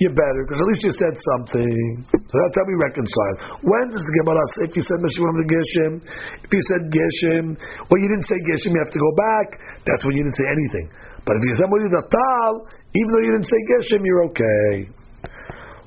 [0.00, 1.76] you're better because at least you said something.
[2.08, 3.36] So that's how we reconcile.
[3.60, 5.92] When does the Gemara say if you said Meshivim Geshem,
[6.40, 7.44] if you said Geshem,
[7.84, 9.46] well you didn't say Geshem, you have to go back.
[9.84, 10.86] That's when you didn't say anything.
[11.28, 12.52] But if you said Mori Natal,
[12.96, 15.00] even though you didn't say Geshem, you're okay.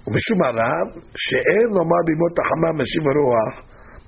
[0.08, 0.88] ומשום הרב,
[1.26, 3.54] שאין לומר בימות החמה משיב הרוח,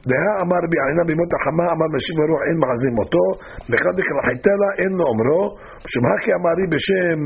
[0.10, 3.24] דהה אמר רבי עינה בימות החמה, אמר משיב הרוח אין מחזים אותו,
[3.70, 5.44] ואחד דקרחיתה לה אין לו אומרו,
[5.86, 7.20] משום הכי אמרי בשם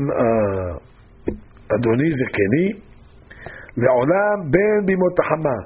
[1.74, 2.66] אדוני זקני,
[3.82, 5.58] לעולם בין בימות החמה,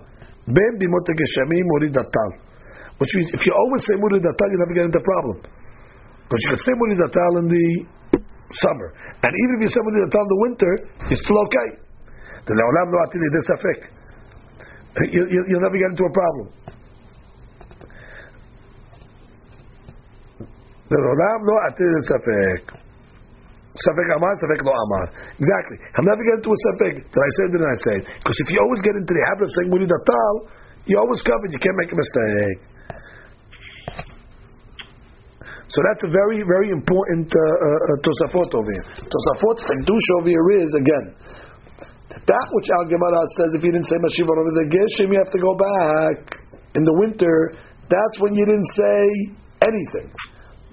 [0.56, 2.30] בין בימות הגשמים מוריד הטל.
[2.98, 5.36] Which means if you always say מוריד הטל, you never get into problem.
[6.24, 7.66] Because you can say מוריד הטל in the
[8.62, 8.88] summer.
[9.24, 10.72] And even if you say מוריד הטל in the winter,
[11.10, 11.68] it's still okay.
[12.46, 13.78] The לעולם לא עתיד לידי ספק.
[15.48, 16.46] You'll never get into a problem.
[20.90, 22.62] לעולם לא עתיד לידי ספק.
[23.87, 25.05] Safek Amar, Safek Lo Amar.
[25.39, 25.77] Exactly.
[25.95, 26.93] He'll never get into a Safek.
[26.99, 27.51] Did I say it?
[27.55, 28.03] Did I say it?
[28.19, 30.35] Because if you always get into the habit of saying Muri Datal,
[30.83, 31.51] you always covered.
[31.53, 32.59] You can't make a mistake.
[35.69, 38.85] So that's a very, very important uh, uh, Tosafot over here.
[39.05, 41.05] Tosafot's Chiddush over here is, again,
[42.25, 45.29] that which Al Gemara says if you didn't say Mashiva over the Geshem, you have
[45.29, 46.41] to go back.
[46.73, 47.53] In the winter,
[47.85, 49.05] that's when you didn't say
[49.61, 50.09] anything.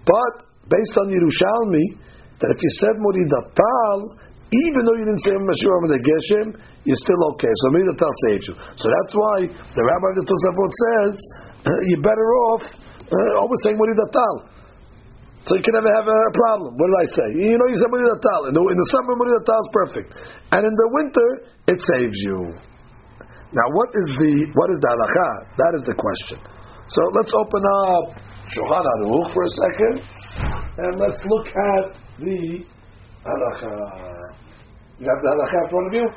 [0.08, 2.00] But, based on Yerushalmi,
[2.40, 4.18] that if you said Muridatal,
[4.52, 6.46] even though you didn't say Mashur the Geshem,
[6.86, 7.50] you're still okay.
[7.50, 8.54] So Muridatal saves you.
[8.78, 11.14] So that's why the rabbi of the Tosafot says
[11.66, 12.62] uh, you're better off
[13.10, 14.54] uh, always saying Muridatal.
[15.46, 16.74] So you can never have a problem.
[16.74, 17.28] What did I say?
[17.38, 18.50] You know, you said Muridatal.
[18.50, 20.08] In the, in the summer, Muridatal is perfect,
[20.50, 21.28] and in the winter,
[21.70, 22.38] it saves you.
[23.54, 25.30] Now, what is the what is the halacha?
[25.54, 26.38] That is the question.
[26.90, 28.04] So let's open up
[28.58, 29.94] Shulchan Aruch for a second,
[30.82, 32.64] and let's look at the
[33.24, 33.72] halacha.
[34.98, 36.08] You have the halacha in front of you?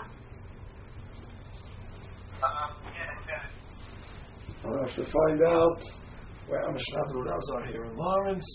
[4.65, 5.81] I'll have to find out
[6.47, 8.45] where Mishnah Bruras are here in Lawrence.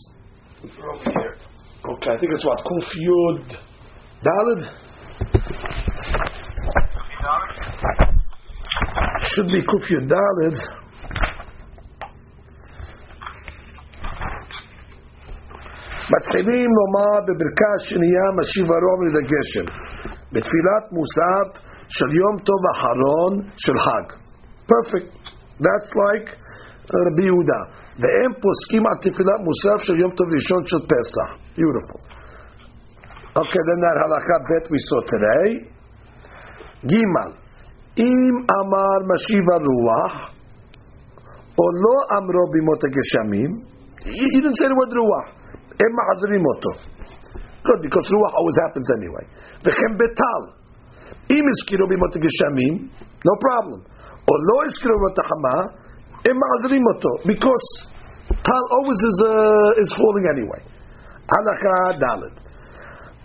[0.62, 1.36] We're over here.
[1.84, 2.58] Okay, I think it's what?
[2.58, 3.56] Kuf Yud
[4.24, 4.62] Dalid?
[9.34, 10.83] Should be Kuf Yud Dalid.
[16.12, 19.66] מתחילים לומר בברכה השנייה משיב הרוב לגשם
[20.32, 21.46] בתפילת מוסף
[21.88, 24.06] של יום טוב אחרון של חג.
[24.68, 25.12] פרפקט.
[25.64, 26.28] That's like
[27.06, 27.60] רבי יהודה.
[28.00, 31.28] והם פוסקים על תפילת מוסף של יום טוב ראשון של פסח.
[31.58, 32.00] Beautiful.
[33.42, 34.78] Okay, then that halakha bet we.
[36.86, 36.94] ג'
[37.98, 40.14] אם אמר משיב הרוח
[41.58, 43.50] או לא אמרו בימות הגשמים,
[43.98, 45.43] he didn't say the word רוח.
[45.80, 46.70] Emma Hazrimoto.
[47.64, 49.24] Good, because Ruach always happens anyway.
[49.64, 50.42] V'chem betal.
[51.30, 52.90] Im iskiru bimot geshamim,
[53.24, 53.80] no problem.
[54.28, 55.72] Or lo iskiru bimot hama,
[56.28, 57.26] Emma Hazrimoto.
[57.26, 57.66] Because
[58.28, 60.62] tal always is, uh, is falling anyway.
[61.26, 62.34] Halakha dalid.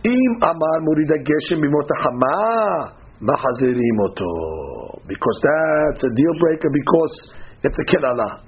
[0.05, 5.01] Im amar murida geshem bimot hama, mahazirimoto.
[5.07, 7.33] Because that's a deal breaker, because
[7.63, 8.43] it's a kilala.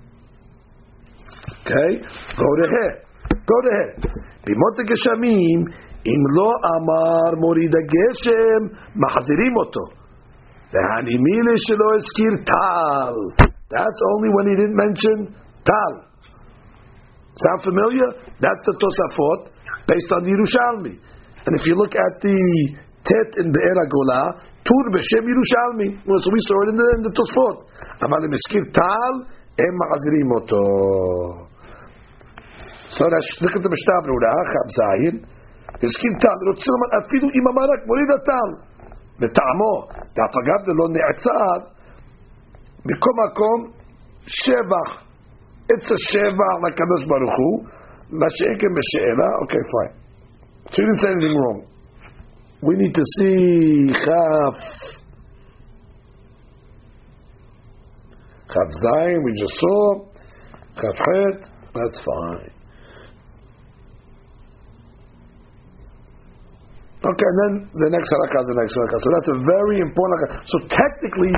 [1.62, 2.00] Okay?
[2.38, 3.11] Go to here
[3.51, 3.99] Go ahead.
[4.45, 5.59] בימות הגשמים,
[6.11, 8.61] אם לא אמר מוריד הגשם,
[9.03, 9.85] מחזירים אותו.
[10.73, 13.45] והנימילה שלא הזכיר טל.
[13.75, 15.17] That's only when he didn't mention
[15.69, 15.93] tal.
[17.45, 18.09] Sound familiar?
[18.45, 19.41] That's the Tosafot
[19.91, 20.95] based on Yerushalmi.
[21.45, 22.39] And if you look at the
[23.07, 24.23] Tet in Be'er Agola,
[24.67, 25.89] Tur B'Shem Yerushalmi.
[26.07, 27.57] Well, so we saw it in the, in the Tosfot.
[28.03, 29.15] אבל אם הזכיר טל,
[29.59, 30.63] הם מחזירים אותו.
[32.96, 33.08] So
[33.44, 35.16] look at the Mishnah Brura, Chaf Zayin,
[35.84, 38.50] הסכים טל, רוצה לומר אפילו אם The מוריד הטל,
[39.22, 39.76] לטעמו,
[40.16, 41.58] ואף אגב a לא נעצר,
[42.86, 43.60] מכל מקום
[44.26, 44.90] שבח,
[45.72, 47.66] עץ השבח לקדוש ברוך הוא,
[48.22, 50.02] לשקם בשאלה, אוקיי, פיין.
[50.72, 51.60] So you didn't say anything wrong.
[52.62, 54.58] We need to see Chaf.
[58.54, 60.06] Chaf Zayin, we just saw.
[60.80, 60.98] Chaf
[61.74, 62.61] that's fine.
[67.02, 68.98] Okay, and then the next halakha is the next halakha.
[69.02, 70.38] So that's a very important halakha.
[70.46, 71.34] So technically,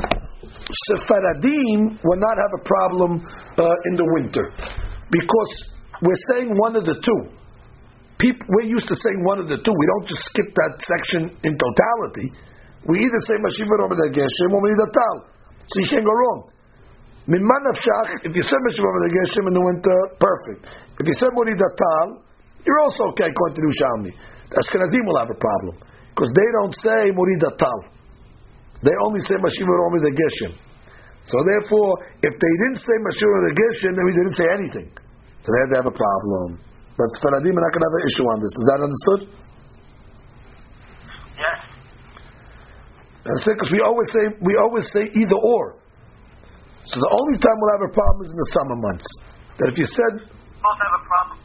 [0.91, 3.12] Sefaradim will not have a problem
[3.56, 4.43] uh, in the winter
[5.08, 5.52] because
[6.04, 7.21] we're saying one of the two.
[8.19, 9.71] People, we're used to saying one of the two.
[9.71, 12.28] We don't just skip that section in totality.
[12.84, 15.15] We either say Mashiva Romed Geshem or Tal.
[15.63, 16.52] So you can't go wrong.
[17.32, 20.67] if you say Mashiva Romed Geshem in the winter, perfect.
[20.99, 22.19] If you say Tal,
[22.67, 24.12] you're also okay according to.
[24.54, 25.76] Ashkenazim will have a problem
[26.13, 27.80] because they don't say Murida Tal.
[28.86, 30.54] They only say Mashiva Romi the Geshem.
[31.26, 34.88] So therefore, if they didn't say Mashiva the Geshem, then we didn't say anything.
[35.42, 36.60] So they have to have a problem.
[37.00, 38.54] But Faradim are not going to have an issue on this.
[38.54, 39.22] Is that understood?
[41.39, 41.58] Yes.
[43.26, 45.80] That's it, because we always say we always say either or.
[46.86, 49.08] So the only time we'll have a problem is in the summer months.
[49.58, 50.13] That if you said
[50.63, 51.38] both have a problem.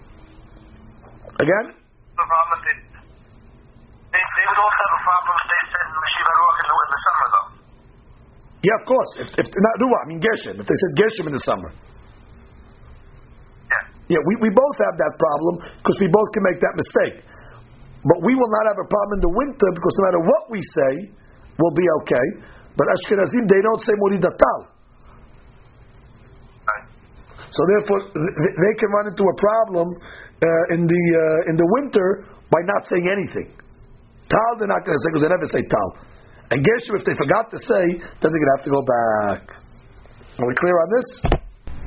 [1.39, 1.67] Again?
[1.75, 2.88] The problem is they, they
[4.49, 7.27] would also have a problem if they said Mashiva Ruach in the, in the summer,
[7.33, 7.49] though.
[8.59, 9.11] Yeah, of course.
[9.23, 10.57] If, if not Ruach, I mean Geshem.
[10.59, 11.71] If they said Geshem in the summer.
[11.71, 14.19] Yeah.
[14.19, 17.23] Yeah, we, we both have that problem because we both can make that mistake.
[18.03, 20.63] But we will not have a problem in the winter because no matter what we
[20.63, 20.93] say,
[21.59, 22.27] we'll be okay.
[22.79, 24.61] But Ashkenazim, they don't say Muridatal.
[27.51, 32.29] So therefore, they can run into a problem uh, in the uh, in the winter
[32.53, 33.49] by not saying anything.
[34.29, 35.89] Tal they're not going to say because they never say tal.
[36.53, 37.85] And Geshem, if they forgot to say,
[38.21, 39.41] then they're going to have to go back.
[40.41, 41.09] Are we clear on this?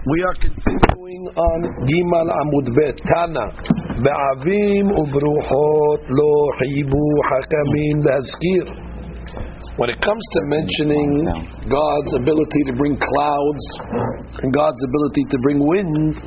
[0.01, 3.45] We are continuing on Gimal Amud Bet Tana.
[4.01, 8.65] Be'avim ubruchot lo hibu hakamim le'azkir.
[9.77, 11.25] When it comes to mentioning
[11.69, 13.63] God's ability to bring clouds
[14.41, 16.17] and God's ability to bring wind,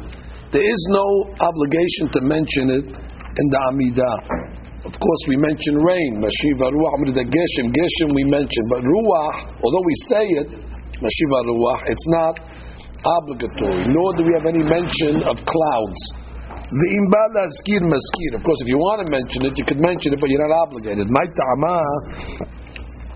[0.53, 4.64] there is no obligation to mention it in the Amidah.
[4.85, 9.97] Of course, we mention rain, Mashiva Ruach, Geshem, Geshem we mention, but Ruach, although we
[10.13, 10.49] say it,
[11.01, 12.37] Mashiva Ruach, it's not
[13.01, 16.01] obligatory, nor do we have any mention of clouds.
[16.69, 18.37] The imbal azkir maskir.
[18.37, 20.69] Of course, if you want to mention it, you could mention it, but you're not
[20.69, 21.09] obligated.
[21.09, 21.81] My ta'ama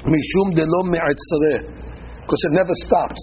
[0.09, 3.23] mishum delom because it never stops.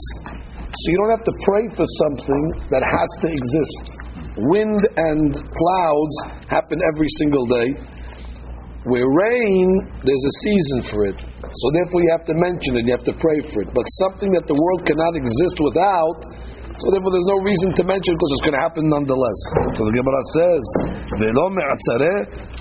[0.65, 3.95] So you don't have to pray for something that has to exist.
[4.49, 6.15] Wind and clouds
[6.49, 7.94] happen every single day.
[8.86, 9.67] Where rain,
[10.06, 11.17] there's a season for it.
[11.17, 13.74] So therefore you have to mention it, you have to pray for it.
[13.74, 16.30] But something that the world cannot exist without,
[16.78, 19.39] so therefore there's no reason to mention because it's going to happen nonetheless.
[19.74, 20.63] So the Gemara says.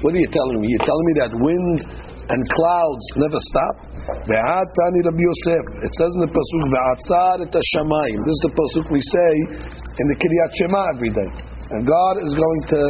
[0.00, 0.66] What are you telling me?
[0.70, 1.78] You're telling me that wind
[2.30, 3.74] and clouds never stop?
[4.04, 6.62] It says in the pasuk.
[8.24, 9.32] This is the pasuk we say
[9.98, 11.28] in the Kriyat Shema every day.
[11.74, 12.80] And God is going to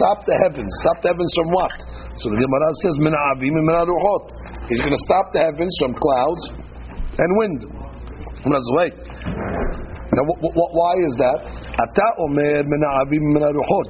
[0.00, 0.70] stop the heavens.
[0.80, 1.97] Stop the heavens from what?
[2.18, 4.24] So the Gemara says, "Min avim and min aruchot."
[4.68, 6.42] He's going to stop the heavens from clouds
[7.18, 7.60] and wind.
[10.12, 11.38] Now, wh- wh- why is that?
[11.78, 12.66] Ata omer.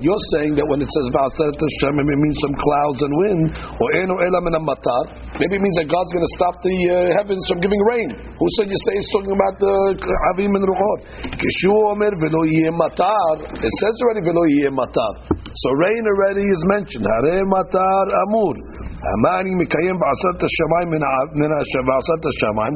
[0.05, 3.49] You're saying that when it says v'asaret Hashem, it means some clouds and wind,
[3.81, 5.09] or eno ela min matar.
[5.41, 8.13] Maybe it means that God's going to stop the uh, heavens from giving rain.
[8.13, 10.05] Who said you say it's talking about the
[10.37, 11.33] avim and ruchot?
[11.33, 12.45] Kishu omer velo
[12.77, 13.57] matar.
[13.57, 15.25] It says already velo matar.
[15.33, 17.09] So rain already is mentioned.
[17.09, 18.69] Hare matar amur.
[19.01, 20.93] Amani mikayim min ba'asat hashamayim.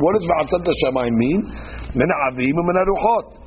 [0.01, 1.53] What does ba'asat hashamayim mean?
[2.01, 3.45] Min avim and min aruchot.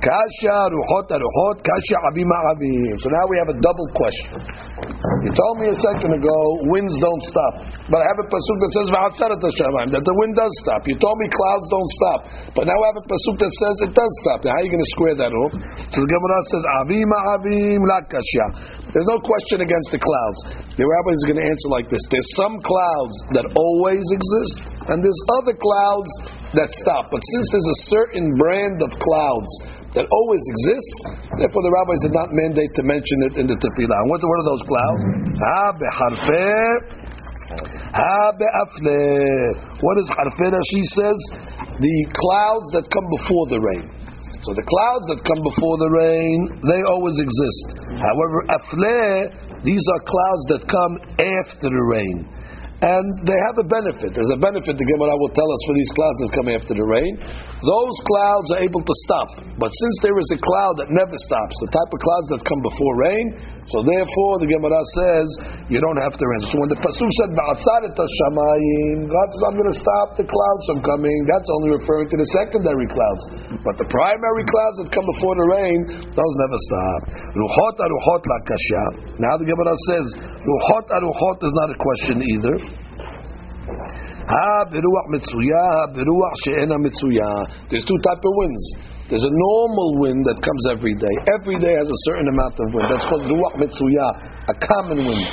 [0.00, 1.56] Kasha ruchot aruchot.
[1.60, 2.96] Kasha avim avim.
[3.04, 4.40] So now we have a double question.
[5.20, 6.36] You told me a second ago
[6.72, 7.54] winds don't stop,
[7.92, 10.80] but I have a pasuk that says v'atzarat hashamayim that the wind does stop.
[10.88, 12.20] You told me clouds don't stop,
[12.56, 14.48] but now I have a pasuk that says it does stop.
[14.48, 15.52] Now how are you going to square that off?
[15.92, 18.46] So the Gemara says avim avim lakashya.
[18.96, 20.38] There's no question against the clouds.
[20.80, 25.04] The rabbis are going to answer like this: There's some clouds that always exist, and
[25.04, 27.10] there's other clouds that stop.
[27.10, 29.52] But since there's a certain brand of clouds
[29.94, 30.98] that always exists.
[31.34, 34.00] Therefore, the rabbis did not mandate to mention it in the tefillah.
[34.06, 35.02] What, what are those clouds?
[39.82, 40.46] What is harfeh?
[40.70, 41.18] She says
[41.82, 43.86] the clouds that come before the rain.
[44.46, 47.82] So the clouds that come before the rain, they always exist.
[47.98, 52.39] However, afleh, these are clouds that come after the rain
[52.80, 54.16] and they have a benefit.
[54.16, 56.86] There's a benefit the Gemara will tell us for these clouds that come after the
[56.88, 57.12] rain.
[57.60, 59.28] Those clouds are able to stop.
[59.60, 62.64] But since there is a cloud that never stops, the type of clouds that come
[62.64, 63.26] before rain,
[63.68, 65.28] so therefore the Gemara says
[65.68, 66.42] you don't have to rain.
[66.48, 70.62] So when the Pasuk said Ba'atzaret Hashamayim, God says I'm going to stop the clouds
[70.72, 73.22] from coming, that's only referring to the secondary clouds.
[73.60, 75.78] But the primary clouds that come before the rain,
[76.16, 77.00] those never stop.
[77.36, 78.84] Ruchot aruchot lakasha.
[79.20, 80.06] Now the Gemara says
[80.48, 82.69] Ruchot aruchot is not a question either.
[87.66, 88.64] There's two type of winds.
[89.10, 91.14] There's a normal wind that comes every day.
[91.34, 92.86] Every day has a certain amount of wind.
[92.94, 94.12] That's called ruach mitzuyah,
[94.46, 95.26] a common wind.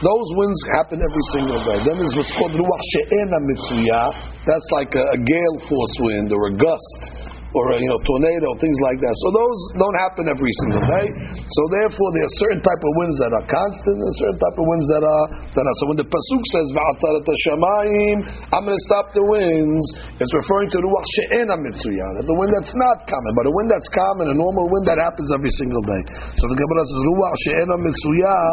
[0.00, 1.76] Those winds happen every single day.
[1.84, 4.06] Then there's what's called ruach she'ena mitzuyah.
[4.48, 8.76] That's like a, a gale force wind or a gust or you know tornado, things
[8.84, 9.14] like that.
[9.24, 11.06] So those don't happen every single day.
[11.48, 14.66] So therefore, there are certain type of winds that are constant, and certain type of
[14.68, 15.26] winds that are
[15.56, 15.76] that are.
[15.80, 18.16] So when the pasuk says "Va'atarat Hashamayim,"
[18.52, 19.84] I'm going to stop the winds.
[20.20, 23.88] It's referring to ruach she'ena mitzuyah, the wind that's not common, but a wind that's
[23.96, 26.02] common, a normal wind that happens every single day.
[26.36, 28.48] So the Gemara says ruach she'ena mitzuyah.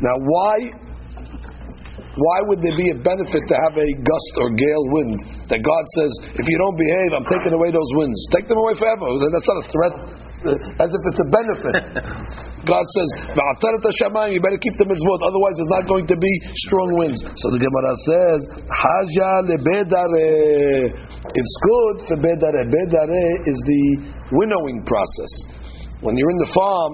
[0.00, 0.56] Now, why
[2.18, 5.84] why would there be a benefit to have a gust or gale wind that God
[5.94, 8.18] says, if you don't behave, I'm taking away those winds?
[8.34, 9.06] Take them away forever.
[9.14, 9.94] That's not a threat,
[10.82, 11.74] as if it's a benefit.
[12.66, 16.32] God says, you better keep the mitzvot, otherwise there's not going to be
[16.66, 17.22] strong winds.
[17.22, 20.90] So the Gemara says, Haja lebedare.
[21.30, 22.66] It's good for bedare.
[22.66, 23.84] Bedare is the
[24.34, 25.32] winnowing process.
[26.02, 26.92] When you're in the farm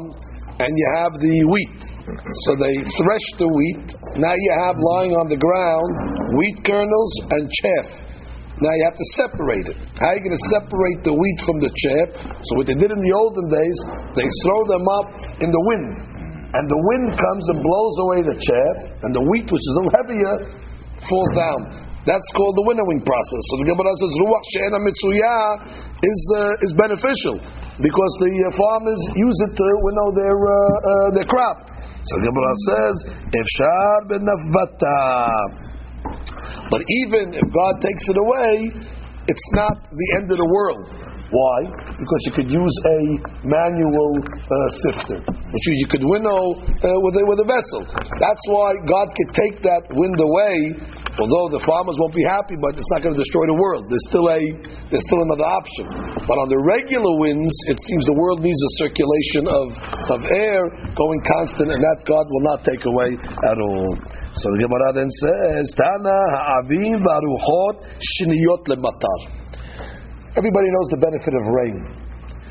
[0.61, 3.87] and you have the wheat, so they thresh the wheat.
[4.23, 5.91] Now you have lying on the ground
[6.39, 8.07] wheat kernels and chaff.
[8.63, 9.79] Now you have to separate it.
[9.99, 12.09] How are you going to separate the wheat from the chaff?
[12.25, 13.79] So what they did in the olden days,
[14.17, 15.09] they throw them up
[15.45, 15.93] in the wind.
[16.57, 19.77] And the wind comes and blows away the chaff, and the wheat, which is a
[19.77, 20.35] little heavier,
[21.05, 21.61] falls down.
[22.09, 23.43] That's called the winnowing process.
[23.51, 25.43] So the Gemara says ruach she'ena mitzuyah
[26.07, 27.37] is uh, is beneficial
[27.83, 31.76] because the uh, farmers use it to winnow their uh, uh their crop.
[32.07, 32.97] So Gemara says,
[33.35, 35.67] "Efshar benavata."
[36.71, 38.71] But even if God takes it away,
[39.27, 40.87] it's not the end of the world.
[41.27, 41.59] Why?
[41.99, 42.99] Because you could use a
[43.43, 44.55] manual uh,
[44.87, 47.83] sifter, which means you could winnow uh, with, a, with a vessel.
[48.23, 50.55] That's why God could take that wind away,
[51.19, 53.91] although the farmers won't be happy, but it's not going to destroy the world.
[53.91, 54.39] There's still a
[54.87, 55.87] there's still another option.
[56.31, 59.67] But on the regular winds, it seems the world needs a circulation of,
[60.15, 60.63] of air
[60.95, 63.91] going constant, and that God will not take away at all.
[64.37, 69.46] So the Gemara then says, Tana ha'avim v'aruchot shniyot lematar.
[70.37, 71.81] Everybody knows the benefit of rain.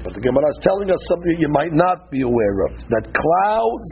[0.02, 3.06] But the Gemara is telling us something that you might not be aware of that
[3.14, 3.90] clouds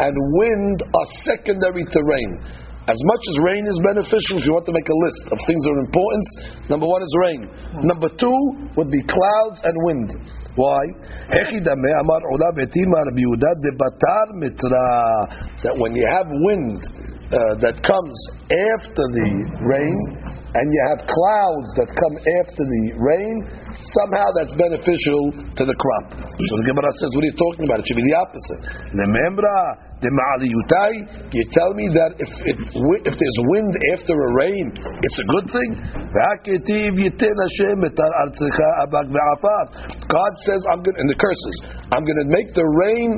[0.00, 2.40] and wind are secondary to rain.
[2.88, 5.64] As much as rain is beneficial, if you want to make a list of things
[5.68, 6.28] of importance,
[6.70, 7.40] number one is rain.
[7.84, 8.40] Number two
[8.78, 10.16] would be clouds and wind.
[10.56, 10.80] Why?
[15.60, 16.80] That when you have wind
[17.26, 18.16] uh, that comes
[18.46, 19.30] after the
[19.66, 19.98] rain,
[20.54, 23.34] and you have clouds that come after the rain,
[23.82, 26.22] somehow that's beneficial to the crop.
[26.22, 27.82] So the Gemara says, what are you talking about?
[27.82, 28.62] It should be the opposite.
[31.34, 34.64] You tell me that if, if, if there's wind after a rain,
[35.02, 35.70] it's a good thing?
[40.08, 41.56] God says, I'm going in the curses,
[41.90, 43.08] I'm going to make the rain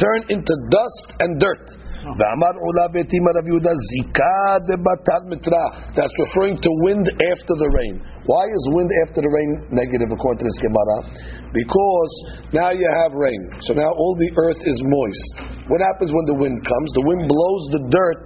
[0.00, 1.85] turn into dust and dirt.
[5.98, 7.98] That's referring to wind after the rain.
[8.30, 10.98] Why is wind after the rain negative according to this Gemara?
[11.50, 12.12] Because
[12.54, 13.42] now you have rain.
[13.66, 15.26] So now all the earth is moist.
[15.66, 16.88] What happens when the wind comes?
[16.94, 18.22] The wind blows the dirt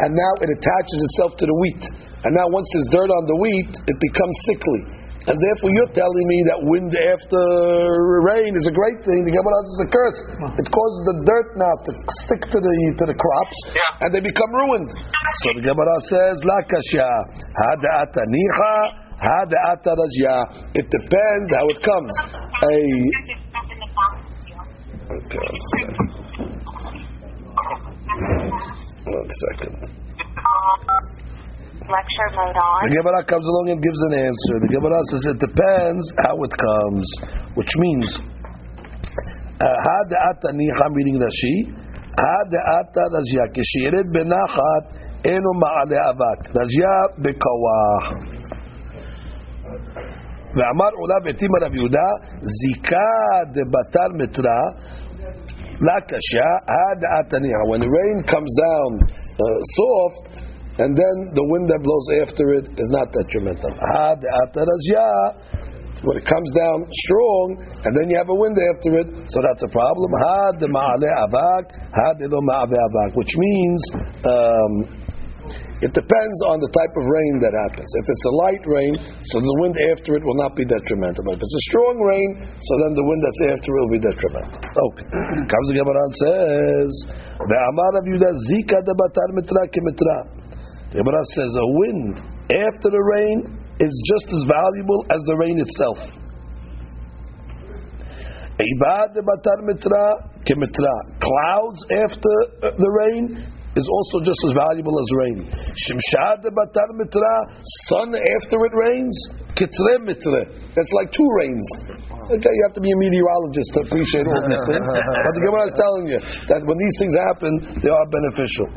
[0.00, 1.82] and now it attaches itself to the wheat.
[2.24, 5.07] And now once there's dirt on the wheat, it becomes sickly.
[5.26, 7.42] And therefore, you're telling me that wind after
[8.22, 9.26] rain is a great thing.
[9.26, 10.20] The Gemara says a curse.
[10.62, 11.90] It causes the dirt now to
[12.24, 14.02] stick to the to the crops, Yeah.
[14.06, 14.88] and they become ruined.
[14.88, 17.10] So the Gemara says, La kasha,
[17.50, 18.74] hada ata nicha,
[19.20, 20.36] hada ata rajya.
[20.80, 22.14] It depends how it comes.
[22.62, 22.76] A
[25.18, 25.96] okay, one second.
[29.08, 29.76] One second
[31.87, 32.95] Lecture mode The on.
[32.95, 34.55] Gemara comes along and gives an answer.
[34.63, 37.05] The Gemara says it depends how it comes,
[37.59, 38.07] which means
[39.59, 41.55] had ata nicha meaning Rashi,
[42.15, 44.83] had ata rajya kishired benachat
[45.27, 48.03] eno maale avak rajya bekawah.
[50.55, 52.09] ואמר עולה ביתים רב יהודה
[52.41, 53.09] זיקה
[53.55, 54.61] דבטל מטרה
[55.81, 60.46] לה קשה עד עתניה when the rain comes down uh, soft
[60.78, 63.74] and then the wind that blows after it is not detrimental.
[65.98, 69.62] When it comes down strong, and then you have a wind after it, so that's
[69.66, 70.08] a problem.
[70.22, 73.80] Had avak, had avak, which means
[74.22, 74.72] um,
[75.78, 77.86] it depends on the type of rain that happens.
[77.86, 78.92] If it's a light rain,
[79.30, 81.22] so the wind after it will not be detrimental.
[81.26, 84.02] But if it's a strong rain, so then the wind that's after it will be
[84.02, 84.58] detrimental.
[84.58, 85.06] Okay.
[85.50, 86.90] comes the Gemara and says,
[89.82, 90.37] mitra.
[90.90, 92.16] The Gemara says a wind
[92.48, 93.44] after the rain
[93.78, 95.98] is just as valuable as the rain itself.
[101.20, 102.34] Clouds after
[102.72, 103.36] the rain
[103.76, 105.38] is also just as valuable as rain.
[107.92, 109.14] Sun after it rains,
[109.54, 110.42] Kitre Mitre.
[110.74, 111.66] That's like two rains.
[112.28, 114.84] Okay, you have to be a meteorologist to appreciate all these things.
[115.24, 116.20] but the Gemara is telling you
[116.52, 118.68] that when these things happen, they are beneficial.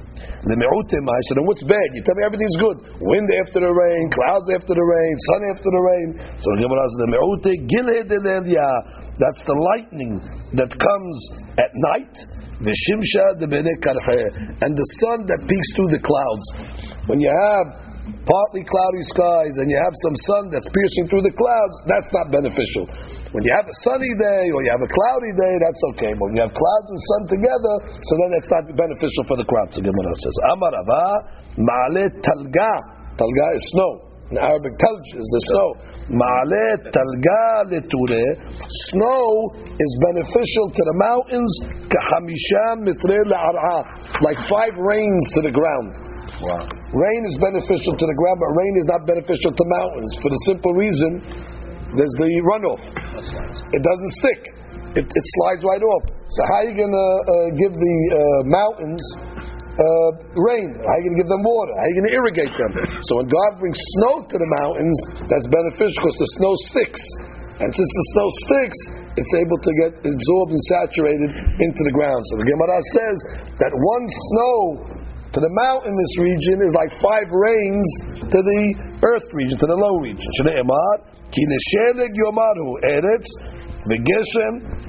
[0.47, 1.87] The Me'utim, I said, and what's bad?
[1.91, 2.77] You tell me everything's good.
[3.03, 6.07] Wind after the rain, clouds after the rain, sun after the rain.
[6.39, 7.59] So the Gemara says, the
[8.15, 8.67] de
[9.19, 10.15] That's the lightning
[10.55, 11.15] that comes
[11.59, 12.15] at night.
[12.63, 14.21] De bene karhe.
[14.63, 16.45] And the sun that peeks through the clouds.
[17.11, 17.90] When you have
[18.25, 22.33] partly cloudy skies and you have some sun that's piercing through the clouds, that's not
[22.33, 22.85] beneficial.
[23.31, 26.11] When you have a sunny day or you have a cloudy day, that's okay.
[26.17, 29.47] But when you have clouds and sun together, so then it's not beneficial for the
[29.47, 29.77] crops.
[29.77, 31.05] The Gemara says, Amar Ava,
[31.61, 32.73] Ma'ale talga.
[33.15, 34.11] Talga is snow.
[34.31, 35.69] In Arabic, talj is the snow.
[36.15, 38.31] Ma'ale talga leture.
[38.95, 41.51] Snow is beneficial to the mountains.
[44.23, 46.20] Like five rains to the ground.
[46.41, 46.65] Wow.
[46.65, 50.41] Rain is beneficial to the ground, but rain is not beneficial to mountains for the
[50.49, 51.11] simple reason
[51.91, 52.83] there's the runoff.
[53.75, 54.41] It doesn't stick.
[54.95, 56.03] It, it slides right off.
[56.07, 59.03] So how are you going to uh, give the uh, mountains
[59.75, 60.71] uh, rain?
[60.71, 61.73] How are you going to give them water?
[61.75, 62.71] How are you going to irrigate them?
[63.07, 67.03] So when God brings snow to the mountains, that's beneficial because the snow sticks.
[67.59, 68.79] And since the snow sticks,
[69.19, 72.23] it's able to get absorbed and saturated into the ground.
[72.31, 73.17] So the Gemara says
[73.59, 74.55] that one snow
[75.31, 77.87] to the mountainous region is like five rains
[78.27, 78.63] to the
[78.99, 80.27] earth region, to the low region.
[81.31, 83.29] Ki yomaru eretz,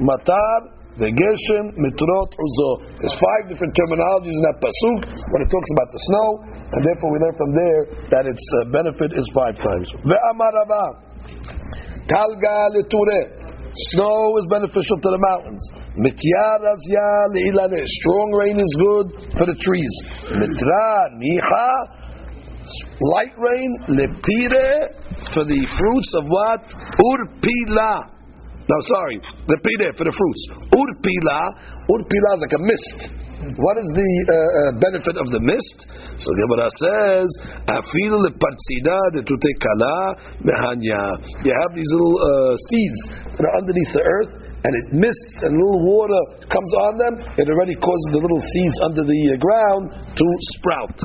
[0.03, 0.61] matar,
[0.99, 2.70] v'geshem mitrot uzo.
[2.99, 6.28] There's five different terminologies in that pasuk when it talks about the snow,
[6.74, 7.80] and therefore we learn from there
[8.11, 9.86] that its uh, benefit is five times.
[10.03, 10.84] Ve'amar Rava,
[12.11, 13.38] talga leture.
[13.95, 15.82] Snow is beneficial to the mountains.
[18.01, 19.95] Strong rain is good for the trees.
[20.32, 21.70] Mitra niha.
[23.12, 24.88] Light rain lepire
[25.34, 26.64] for the fruits of what?
[26.97, 28.09] Urpila.
[28.70, 29.20] No, sorry,
[29.51, 30.43] lepire for the fruits.
[30.72, 31.40] Urpila.
[31.90, 33.22] Urpila is like a mist.
[33.43, 35.76] What is the uh, uh, benefit of the mist?
[36.14, 37.26] So Gemara says,
[37.66, 40.14] "Afil lepartzida detute kala
[40.47, 43.01] mehanya." You have these little uh, seeds
[43.34, 47.15] that are underneath the earth, and it mists, and a little water comes on them.
[47.35, 49.83] It already causes the little seeds under the uh, ground
[50.15, 50.97] to sprout.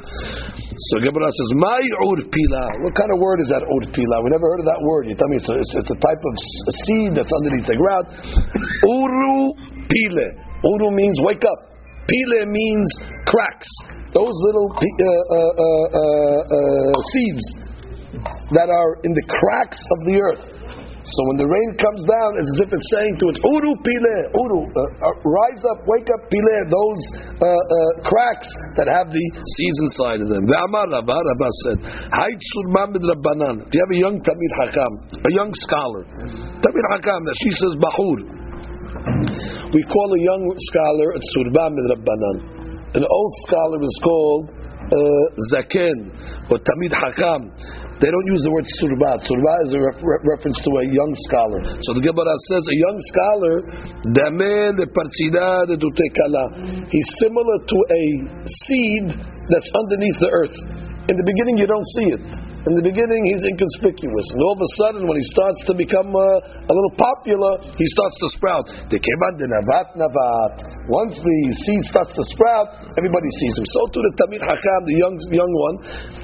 [0.93, 4.17] So Gemara says, "My urpila." What kind of word is that urpila?
[4.21, 5.09] We never heard of that word.
[5.09, 6.33] You tell me it's a, it's, it's a type of
[6.85, 8.05] seed that's underneath the ground.
[8.85, 9.57] Uru
[9.89, 10.27] pile.
[10.61, 11.73] Uru means wake up.
[12.05, 12.89] Pile means
[13.25, 13.67] cracks.
[14.13, 17.45] Those little uh, uh, uh, uh, uh, seeds
[18.53, 20.56] that are in the cracks of the earth.
[21.07, 24.15] So when the rain comes down, it's as if it's saying to it, Uru pile,
[24.43, 27.01] Uru, uh, uh, rise up, wake up, pile, those
[27.39, 30.43] uh, uh, cracks that have the seeds inside of them.
[30.43, 31.77] Ve'amar Rabba, Rabba said,
[32.11, 33.63] Rabbanan.
[33.63, 36.03] If you have a young Talmid Hakam, a young scholar,
[36.59, 38.17] Talmid Hakam, that she says Bahur,
[39.71, 42.37] we call a young scholar a Surba min Rabbanan.
[42.99, 45.97] An old scholar is called uh, Zaken
[46.51, 47.86] or Talmid Hakam.
[47.97, 49.17] They don't use the word surba.
[49.25, 51.61] Surba is a re- reference to a young scholar.
[51.81, 53.55] So the Gemara says a young scholar.
[56.93, 58.03] He's similar to a
[58.45, 59.05] seed
[59.49, 60.86] that's underneath the earth.
[61.07, 62.23] In the beginning, you don't see it.
[62.67, 66.11] In the beginning, he's inconspicuous, and all of a sudden, when he starts to become
[66.11, 68.67] uh, a little popular, he starts to sprout.
[70.91, 73.63] Once the seed starts to sprout, everybody sees him.
[73.71, 75.75] So too the Talmid Hakam, the young young one,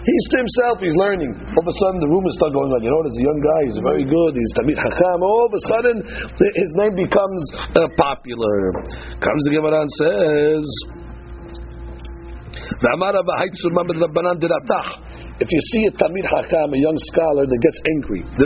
[0.04, 0.84] he's to himself.
[0.84, 1.32] He's learning.
[1.32, 2.84] All of a sudden, the rumors start going on.
[2.84, 3.60] You know, there's a young guy.
[3.72, 4.32] He's very good.
[4.36, 5.24] He's Talmid Hakam.
[5.24, 5.96] All of a sudden,
[6.60, 8.84] his name becomes uh, popular.
[9.24, 10.68] Comes the Gemara and says.
[15.40, 18.46] If you see a Talmid Hakam, a young scholar that gets angry, the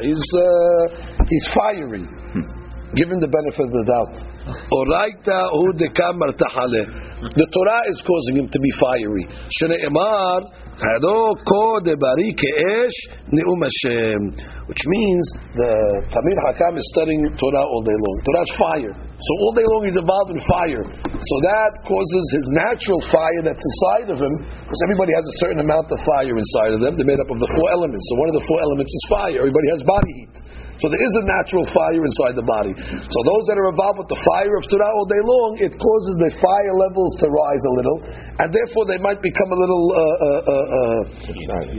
[0.00, 2.04] he's, uh, he's fiery.
[2.04, 2.66] Hmm.
[2.94, 4.14] Give him the benefit of the doubt.
[7.34, 9.26] The Torah is causing him to be fiery.
[10.76, 12.36] Ko debari.
[14.66, 15.24] Which means
[15.54, 15.72] the
[16.10, 18.16] Talmid Hakam is studying Torah all day long.
[18.26, 18.94] Torah is fire.
[19.16, 20.84] So all day long he's involved in fire.
[21.16, 25.60] So that causes his natural fire that's inside of him, because everybody has a certain
[25.64, 26.92] amount of fire inside of them.
[26.98, 28.04] They're made up of the four elements.
[28.12, 29.38] So one of the four elements is fire.
[29.40, 30.34] Everybody has body heat.
[30.82, 32.72] So there is a natural fire inside the body.
[32.76, 36.14] So those that are involved with the fire of Torah all day long, it causes
[36.20, 37.98] the fire levels to rise a little,
[38.42, 41.02] and therefore they might become a little uh, uh, uh, uh,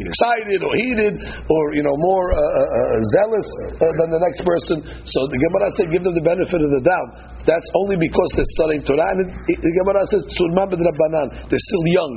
[0.02, 1.14] excited or heated
[1.50, 4.82] or you know more uh, uh, zealous uh, than the next person.
[5.06, 7.38] So the Gemara said, give them the benefit of the doubt.
[7.48, 9.16] That's only because they're studying Torah.
[9.16, 10.28] And the Gemara says.
[10.28, 12.14] They're still young.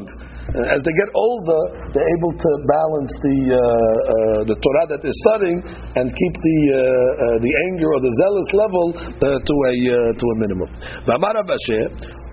[0.49, 4.99] Uh, As they get older, they're able to balance the uh, uh, the Torah that
[5.01, 5.57] they're studying
[5.97, 9.97] and keep the uh, uh, the anger or the zealous level uh, to a uh,
[10.21, 10.69] to a minimum.
[11.07, 11.85] ואמר רב אשר,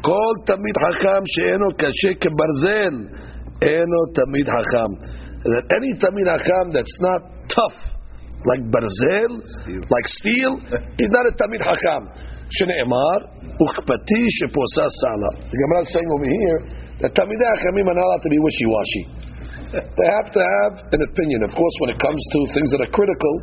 [0.08, 2.94] כל תלמיד חכם שאינו קשה כברזל,
[3.62, 4.90] אינו תלמיד חכם.
[5.52, 7.20] That any תלמיד חכם that's not
[7.56, 7.78] tough
[8.50, 9.32] like ברזל,
[9.94, 10.52] like steel,
[10.98, 12.02] he's not a תלמיד חכם.
[12.56, 13.18] שנאמר,
[13.60, 15.32] וכפתי שפוסה סלה.
[15.50, 16.58] The Gemara is saying over here
[17.01, 19.27] that Talmidei Achamim are not allowed to be wishy-washy.
[19.67, 21.43] They have to have an opinion.
[21.43, 23.33] Of course, when it comes to things that are critical,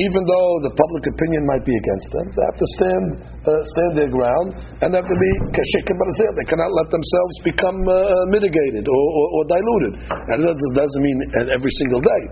[0.00, 3.04] even though the public opinion might be against them, they have to stand
[3.44, 7.84] uh, stand their ground and they have to be kashik They cannot let themselves become
[7.84, 8.00] uh,
[8.32, 9.92] mitigated or, or, or, diluted.
[10.08, 11.18] And that doesn't mean
[11.52, 12.22] every single day.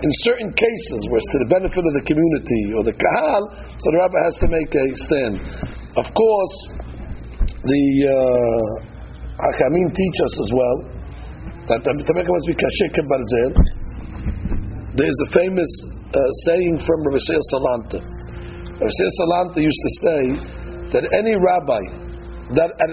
[0.00, 3.42] In certain cases, where it's to the benefit of the community or the kahal,
[3.76, 5.34] so the rabbi has to make a stand.
[6.00, 6.56] Of course,
[7.60, 7.84] the.
[8.08, 8.89] Uh,
[9.40, 10.76] Hakamim teach us as well
[11.72, 13.52] that the Tameka must be kashik barzel.
[14.96, 15.70] There is a famous
[16.12, 18.00] uh, saying from Rav Shir Salanta.
[18.80, 20.20] Rav Shir Salanta used to say
[20.92, 21.82] that any rabbi
[22.58, 22.90] that at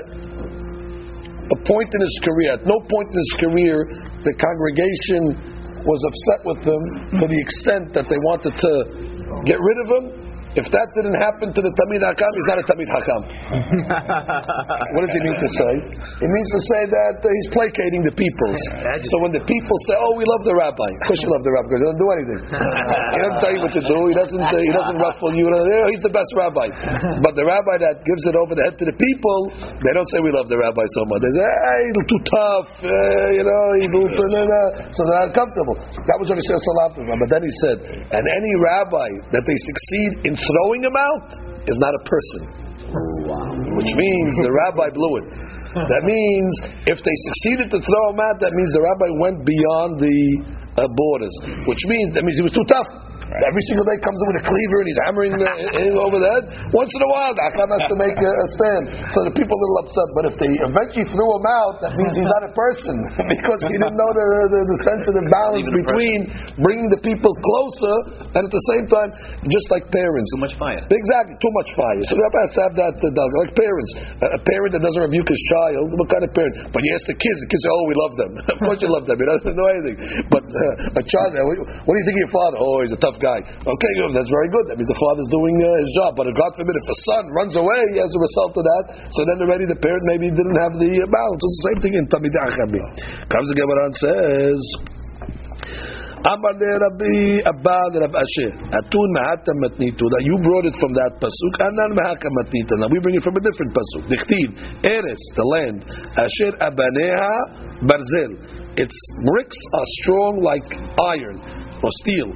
[1.51, 3.75] a point in his career, at no point in his career,
[4.23, 5.35] the congregation
[5.83, 6.81] was upset with him
[7.21, 8.73] to the extent that they wanted to
[9.47, 10.05] get rid of him.
[10.57, 13.21] If that didn't happen to the Talmid Hakam, he's not a Talmid Hakam.
[14.97, 15.73] what does he mean to say?
[16.21, 18.51] It means to say that uh, he's placating the people.
[19.07, 21.53] So when the people say, "Oh, we love the rabbi," of course you love the
[21.53, 22.41] rabbi because he doesn't do anything.
[22.49, 23.97] he doesn't tell you what to do.
[24.09, 24.43] He doesn't.
[24.43, 25.45] Uh, he doesn't ruffle you.
[25.47, 26.67] Uh, He's the best rabbi.
[27.21, 29.39] But the rabbi that gives it over the head to the people,
[29.81, 31.21] they don't say we love the rabbi so much.
[31.21, 32.89] They say, "Hey, he's too tough." Uh,
[33.37, 34.89] you know, he's little, nah, nah.
[34.89, 35.77] so they're not comfortable.
[35.77, 36.57] That was what he said.
[36.57, 37.77] But then he said,
[38.11, 41.27] and any rabbi that they succeed in throwing him out
[41.67, 42.41] is not a person.
[43.77, 45.27] Which means the rabbi blew it.
[45.75, 46.51] That means
[46.89, 50.19] if they succeeded to throw him out, that means the rabbi went beyond the
[50.79, 51.33] uh, borders.
[51.67, 52.89] Which means that means he was too tough.
[53.27, 56.29] Every single day comes in with a cleaver and he's hammering uh, in over the
[56.31, 56.43] head.
[56.71, 58.83] Once in a while, the Hakam has to make a, a stand.
[59.11, 60.07] So the people are a little upset.
[60.15, 62.95] But if they eventually threw him out, that means he's not a person
[63.35, 66.19] because he didn't know the, the, the sensitive balance between
[66.63, 67.95] bringing the people closer
[68.31, 69.09] and at the same time,
[69.51, 70.31] just like parents.
[70.31, 70.79] Too much fire.
[70.87, 71.99] Exactly, too much fire.
[72.07, 73.35] So the rabbi has to have that uh.
[73.43, 73.91] Like parents,
[74.23, 76.55] a, a parent that doesn't rebuke his child, what kind of parent?
[76.71, 78.89] But you ask the kids, the kids say, "Oh, we love them." of course, you
[78.89, 79.17] love them.
[79.19, 79.97] He doesn't know anything.
[80.31, 81.29] But uh, a child,
[81.83, 82.57] what do you think of your father?
[82.61, 83.39] Oh, he's a tough guy.
[83.43, 84.65] Okay, that's very good.
[84.71, 86.17] That means the father's doing uh, his job.
[86.17, 89.37] But God forbid, if the son runs away as a result of that, so then
[89.41, 91.41] already the parent maybe didn't have the uh, balance.
[91.41, 92.85] It's the same thing in Tamid Achabim.
[93.29, 94.61] Comes the Gemara and says.
[96.27, 97.79] Amar le Rabbi Abba
[98.19, 98.51] Asher.
[98.73, 100.03] Atun mahata matnitu.
[100.11, 101.53] That you brought it from that pasuk.
[101.61, 102.73] Anan mahaka matnita.
[102.81, 104.09] Now we bring it from a different pasuk.
[104.09, 104.47] Dichtiv.
[104.83, 105.85] Eres, the land.
[106.17, 108.31] Asher abaneha barzel.
[108.75, 110.67] Its bricks are strong like
[110.99, 111.37] iron
[111.83, 112.29] or steel.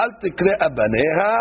[0.00, 1.32] Al tikre abaneha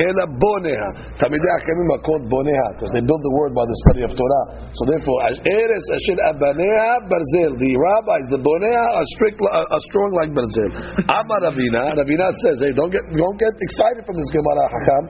[0.00, 0.88] Ela boneha.
[1.20, 4.44] Talmidei Hakamim are called boneha because they build the word by the study of Torah.
[4.72, 7.52] So therefore, Eres Asher Abaneha Barzel.
[7.60, 10.70] The rabbis, the boneha, are strict, are strong like Barzel.
[11.04, 11.92] Amar Ravina.
[12.00, 15.04] Ravina says, hey, don't get, don't get excited from this Gemara Hakam.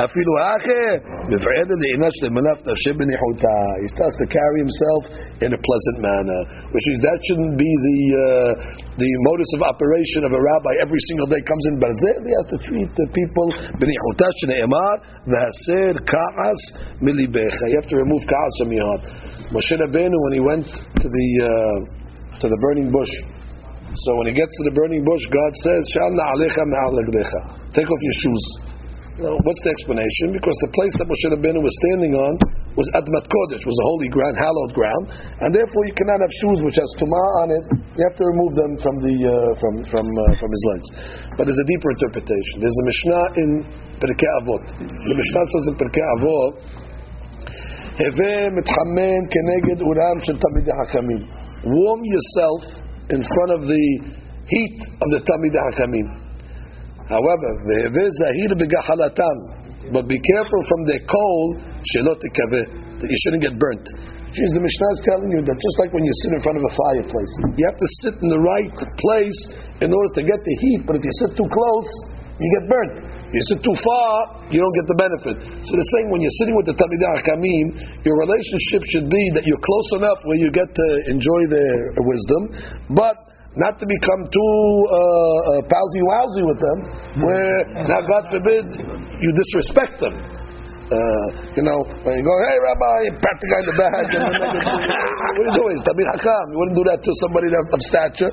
[0.00, 1.04] Afilu Ache.
[1.28, 3.56] Befred le'inash le'manaf nafshe b'nichuta.
[3.84, 5.02] He starts to carry himself
[5.44, 6.40] in a pleasant manner,
[6.72, 8.50] which is that shouldn't be the uh,
[8.96, 10.72] the modus of operation of a rabbi.
[10.84, 12.20] Every single day comes in Barzel.
[12.22, 13.46] He has to treat the people
[17.68, 19.02] You have to remove ka'as from your heart.
[19.50, 23.10] Moshe Rabbeinu, when he went to the uh, to the burning bush.
[23.94, 26.64] So when he gets to the burning bush, God says, "Shal na'alecha
[27.74, 28.71] Take off your shoes."
[29.22, 30.34] What's the explanation?
[30.34, 32.32] Because the place that Moshe Rabbeinu was standing on
[32.74, 35.04] was Admat Kodesh, was a holy ground, hallowed ground,
[35.46, 37.64] and therefore you cannot have shoes which has tumah on it.
[37.94, 40.86] You have to remove them from the uh, from from uh, from his legs.
[41.38, 42.54] But there's a deeper interpretation.
[42.66, 43.50] There's a Mishnah in
[44.02, 44.62] Pirkei Avot.
[44.82, 46.52] The Mishnah says in Pirkei Avot,
[48.02, 51.22] "Heve mitchamen keneged uram shel talmidei hakamim."
[51.62, 52.62] Warm yourself
[53.14, 53.84] in front of the
[54.50, 56.31] heat of the talmidei hakamim.
[57.12, 57.48] However,
[59.92, 61.44] but be careful from the coal,
[63.04, 63.84] you shouldn't get burnt.
[64.32, 66.64] Jeez, the Mishnah is telling you that just like when you sit in front of
[66.64, 69.40] a fireplace, you have to sit in the right place
[69.84, 71.88] in order to get the heat, but if you sit too close,
[72.40, 73.12] you get burnt.
[73.28, 74.12] If you sit too far,
[74.48, 75.36] you don't get the benefit.
[75.68, 77.64] So they're saying when you're sitting with the Talmidei Hakamim,
[78.08, 82.08] your relationship should be that you're close enough where you get to enjoy their uh,
[82.08, 82.42] wisdom,
[82.96, 84.56] but not to become too
[84.88, 86.78] uh, uh, palsy wowsy with them,
[87.20, 88.64] where now God forbid
[89.20, 90.16] you disrespect them.
[90.92, 91.26] Uh,
[91.56, 95.40] you know, when you go, hey Rabbi, you pat the guy in the back, what
[95.40, 95.76] are you doing?
[95.88, 96.44] Talmid Hakam.
[96.52, 98.28] You wouldn't do that to somebody of, stature.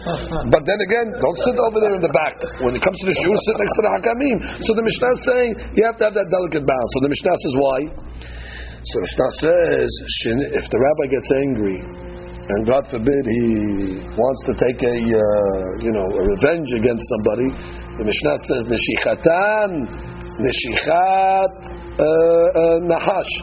[0.52, 2.36] But then again, don't sit over there in the back.
[2.60, 4.38] When it comes to the shul, sit next to the Hakamim.
[4.60, 5.50] So the Mishnah is saying
[5.80, 6.92] you have to have that delicate balance.
[6.96, 7.80] So the Mishnah says why?
[8.76, 9.90] So the Mishnah says
[10.60, 11.80] if the rabbi gets angry
[12.50, 15.22] and God forbid he wants to take a uh,
[15.86, 17.48] you know a revenge against somebody,
[18.02, 19.70] the Mishnah says neshichatan
[20.42, 21.54] neshichat
[22.00, 23.34] uh, uh, nahash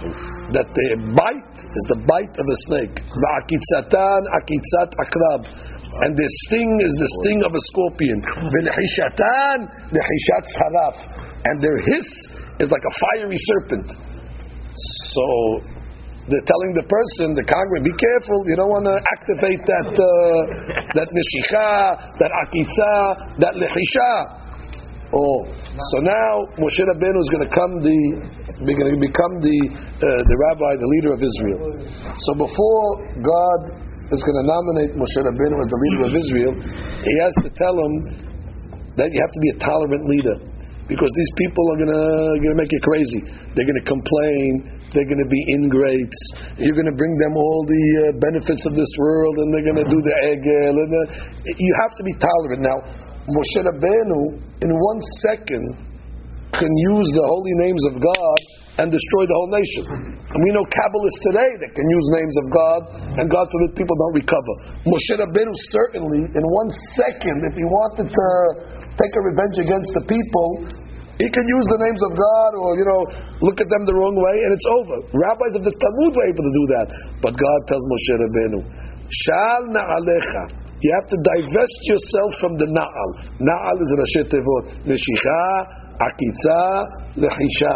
[0.51, 2.97] that the bite is the bite of a snake.
[2.99, 5.43] Va'akitzatan akitzat akrab.
[6.03, 8.19] And the sting is the sting of a scorpion.
[8.49, 9.59] V'nehishatan
[9.93, 10.97] nehishat saraf.
[11.47, 12.11] And their hiss
[12.59, 13.93] is like a fiery serpent.
[15.15, 15.76] So
[16.27, 20.11] they're telling the person, the congregant, be careful, you don't want to activate that uh,
[20.99, 21.71] that nishicha,
[22.19, 22.95] that akitza,
[23.39, 24.11] that lechisha.
[25.15, 25.47] Oh,
[25.95, 27.99] so now Moshe Rabbeinu is going to come the,
[28.59, 31.79] going to become the uh, the rabbi, the leader of Israel.
[32.27, 32.87] So before
[33.23, 33.61] God
[34.11, 36.53] is going to nominate Moshe Rabbeinu as the leader of Israel,
[37.07, 37.93] he has to tell him
[38.99, 40.37] that you have to be a tolerant leader
[40.91, 42.07] because these people are going to
[42.43, 43.21] going to make you crazy.
[43.55, 44.51] They're going to complain
[44.97, 46.21] they're going to be ingrates.
[46.57, 49.83] You're going to bring them all the uh, benefits of this world, and they're going
[49.85, 50.73] to do the egel.
[50.73, 50.93] And
[51.53, 52.65] you have to be tolerant.
[52.65, 52.79] Now,
[53.29, 55.77] Moshe Rabbeinu, in one second,
[56.57, 58.39] can use the holy names of God
[58.81, 59.85] and destroy the whole nation.
[60.25, 62.81] And we know Kabbalists today that can use names of God,
[63.21, 64.53] and God forbid people don't recover.
[64.85, 68.29] Moshe Rabbeinu certainly, in one second, if he wanted to
[68.97, 70.49] take a revenge against the people,
[71.17, 73.03] he can use the names of God or, you know,
[73.41, 74.97] look at them the wrong way and it's over.
[75.17, 76.87] Rabbis of the Talmud were able to do that.
[77.25, 78.61] But God tells Moshe Rabbeinu,
[79.09, 80.45] Shal na'alecha.
[80.77, 83.11] You have to divest yourself from the na'al.
[83.41, 84.65] Na'al is Rashei Tevot.
[84.85, 86.61] Neshicha, akitza,
[87.17, 87.75] lehisha.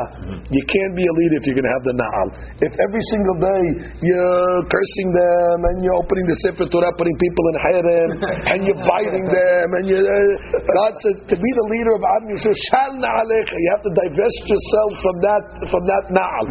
[0.48, 2.28] You can't be a leader if you're going to have the na'al.
[2.60, 3.64] If every single day
[4.04, 8.10] you're cursing them and you're opening the Sefer Torah, putting people in harem,
[8.52, 10.12] and you're biting them, and you, uh,
[10.60, 13.56] God says to be the leader of Adam, says shal na'alecha.
[13.56, 15.42] You have to divest yourself from that
[15.72, 16.46] from that na'al.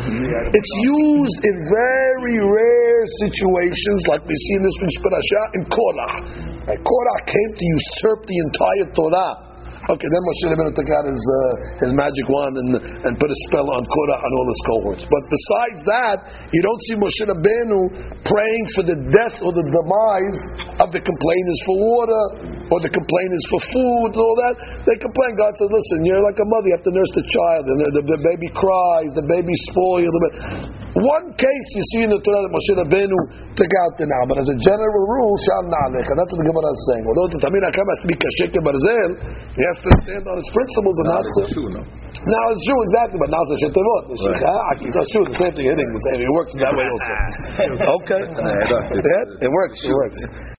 [0.54, 6.16] It's used in very rare situations, like we see in this parasha in Korach.
[6.78, 9.49] Korach came to usurp the entire Torah.
[9.90, 12.70] Okay, then Moshe Rabbeinu took out his uh, his magic wand and
[13.10, 15.04] and put a spell on Korah and all his cohorts.
[15.10, 16.18] But besides that,
[16.54, 20.42] you don't see Moshe Rabbeinu praying for the death or the demise
[20.78, 22.24] of the complainers for water
[22.70, 24.56] or the complainers for food and all that.
[24.86, 25.38] They complain.
[25.38, 26.68] God says, "Listen, you're like a mother.
[26.70, 30.14] You have to nurse the child, and the, the, the baby cries, the baby spoiled."
[30.14, 33.20] The One case you see in the Torah that Moshe Rabbeinu
[33.54, 36.50] took out the now, but as a general rule, shal na'alech, and that's what the
[36.50, 37.04] Gemara is saying.
[37.06, 39.12] Although the Talmid Hakam has to be kashek barzel,
[39.54, 41.42] he has to stand on his principles and not to.
[42.26, 44.04] Now it's true, exactly, but now it's a shetevot.
[44.12, 46.20] The ah, shikha, akisa shu, the same thing, hitting the same.
[46.20, 47.14] It works that way also.
[48.04, 48.24] okay.
[49.46, 50.20] it works, it works.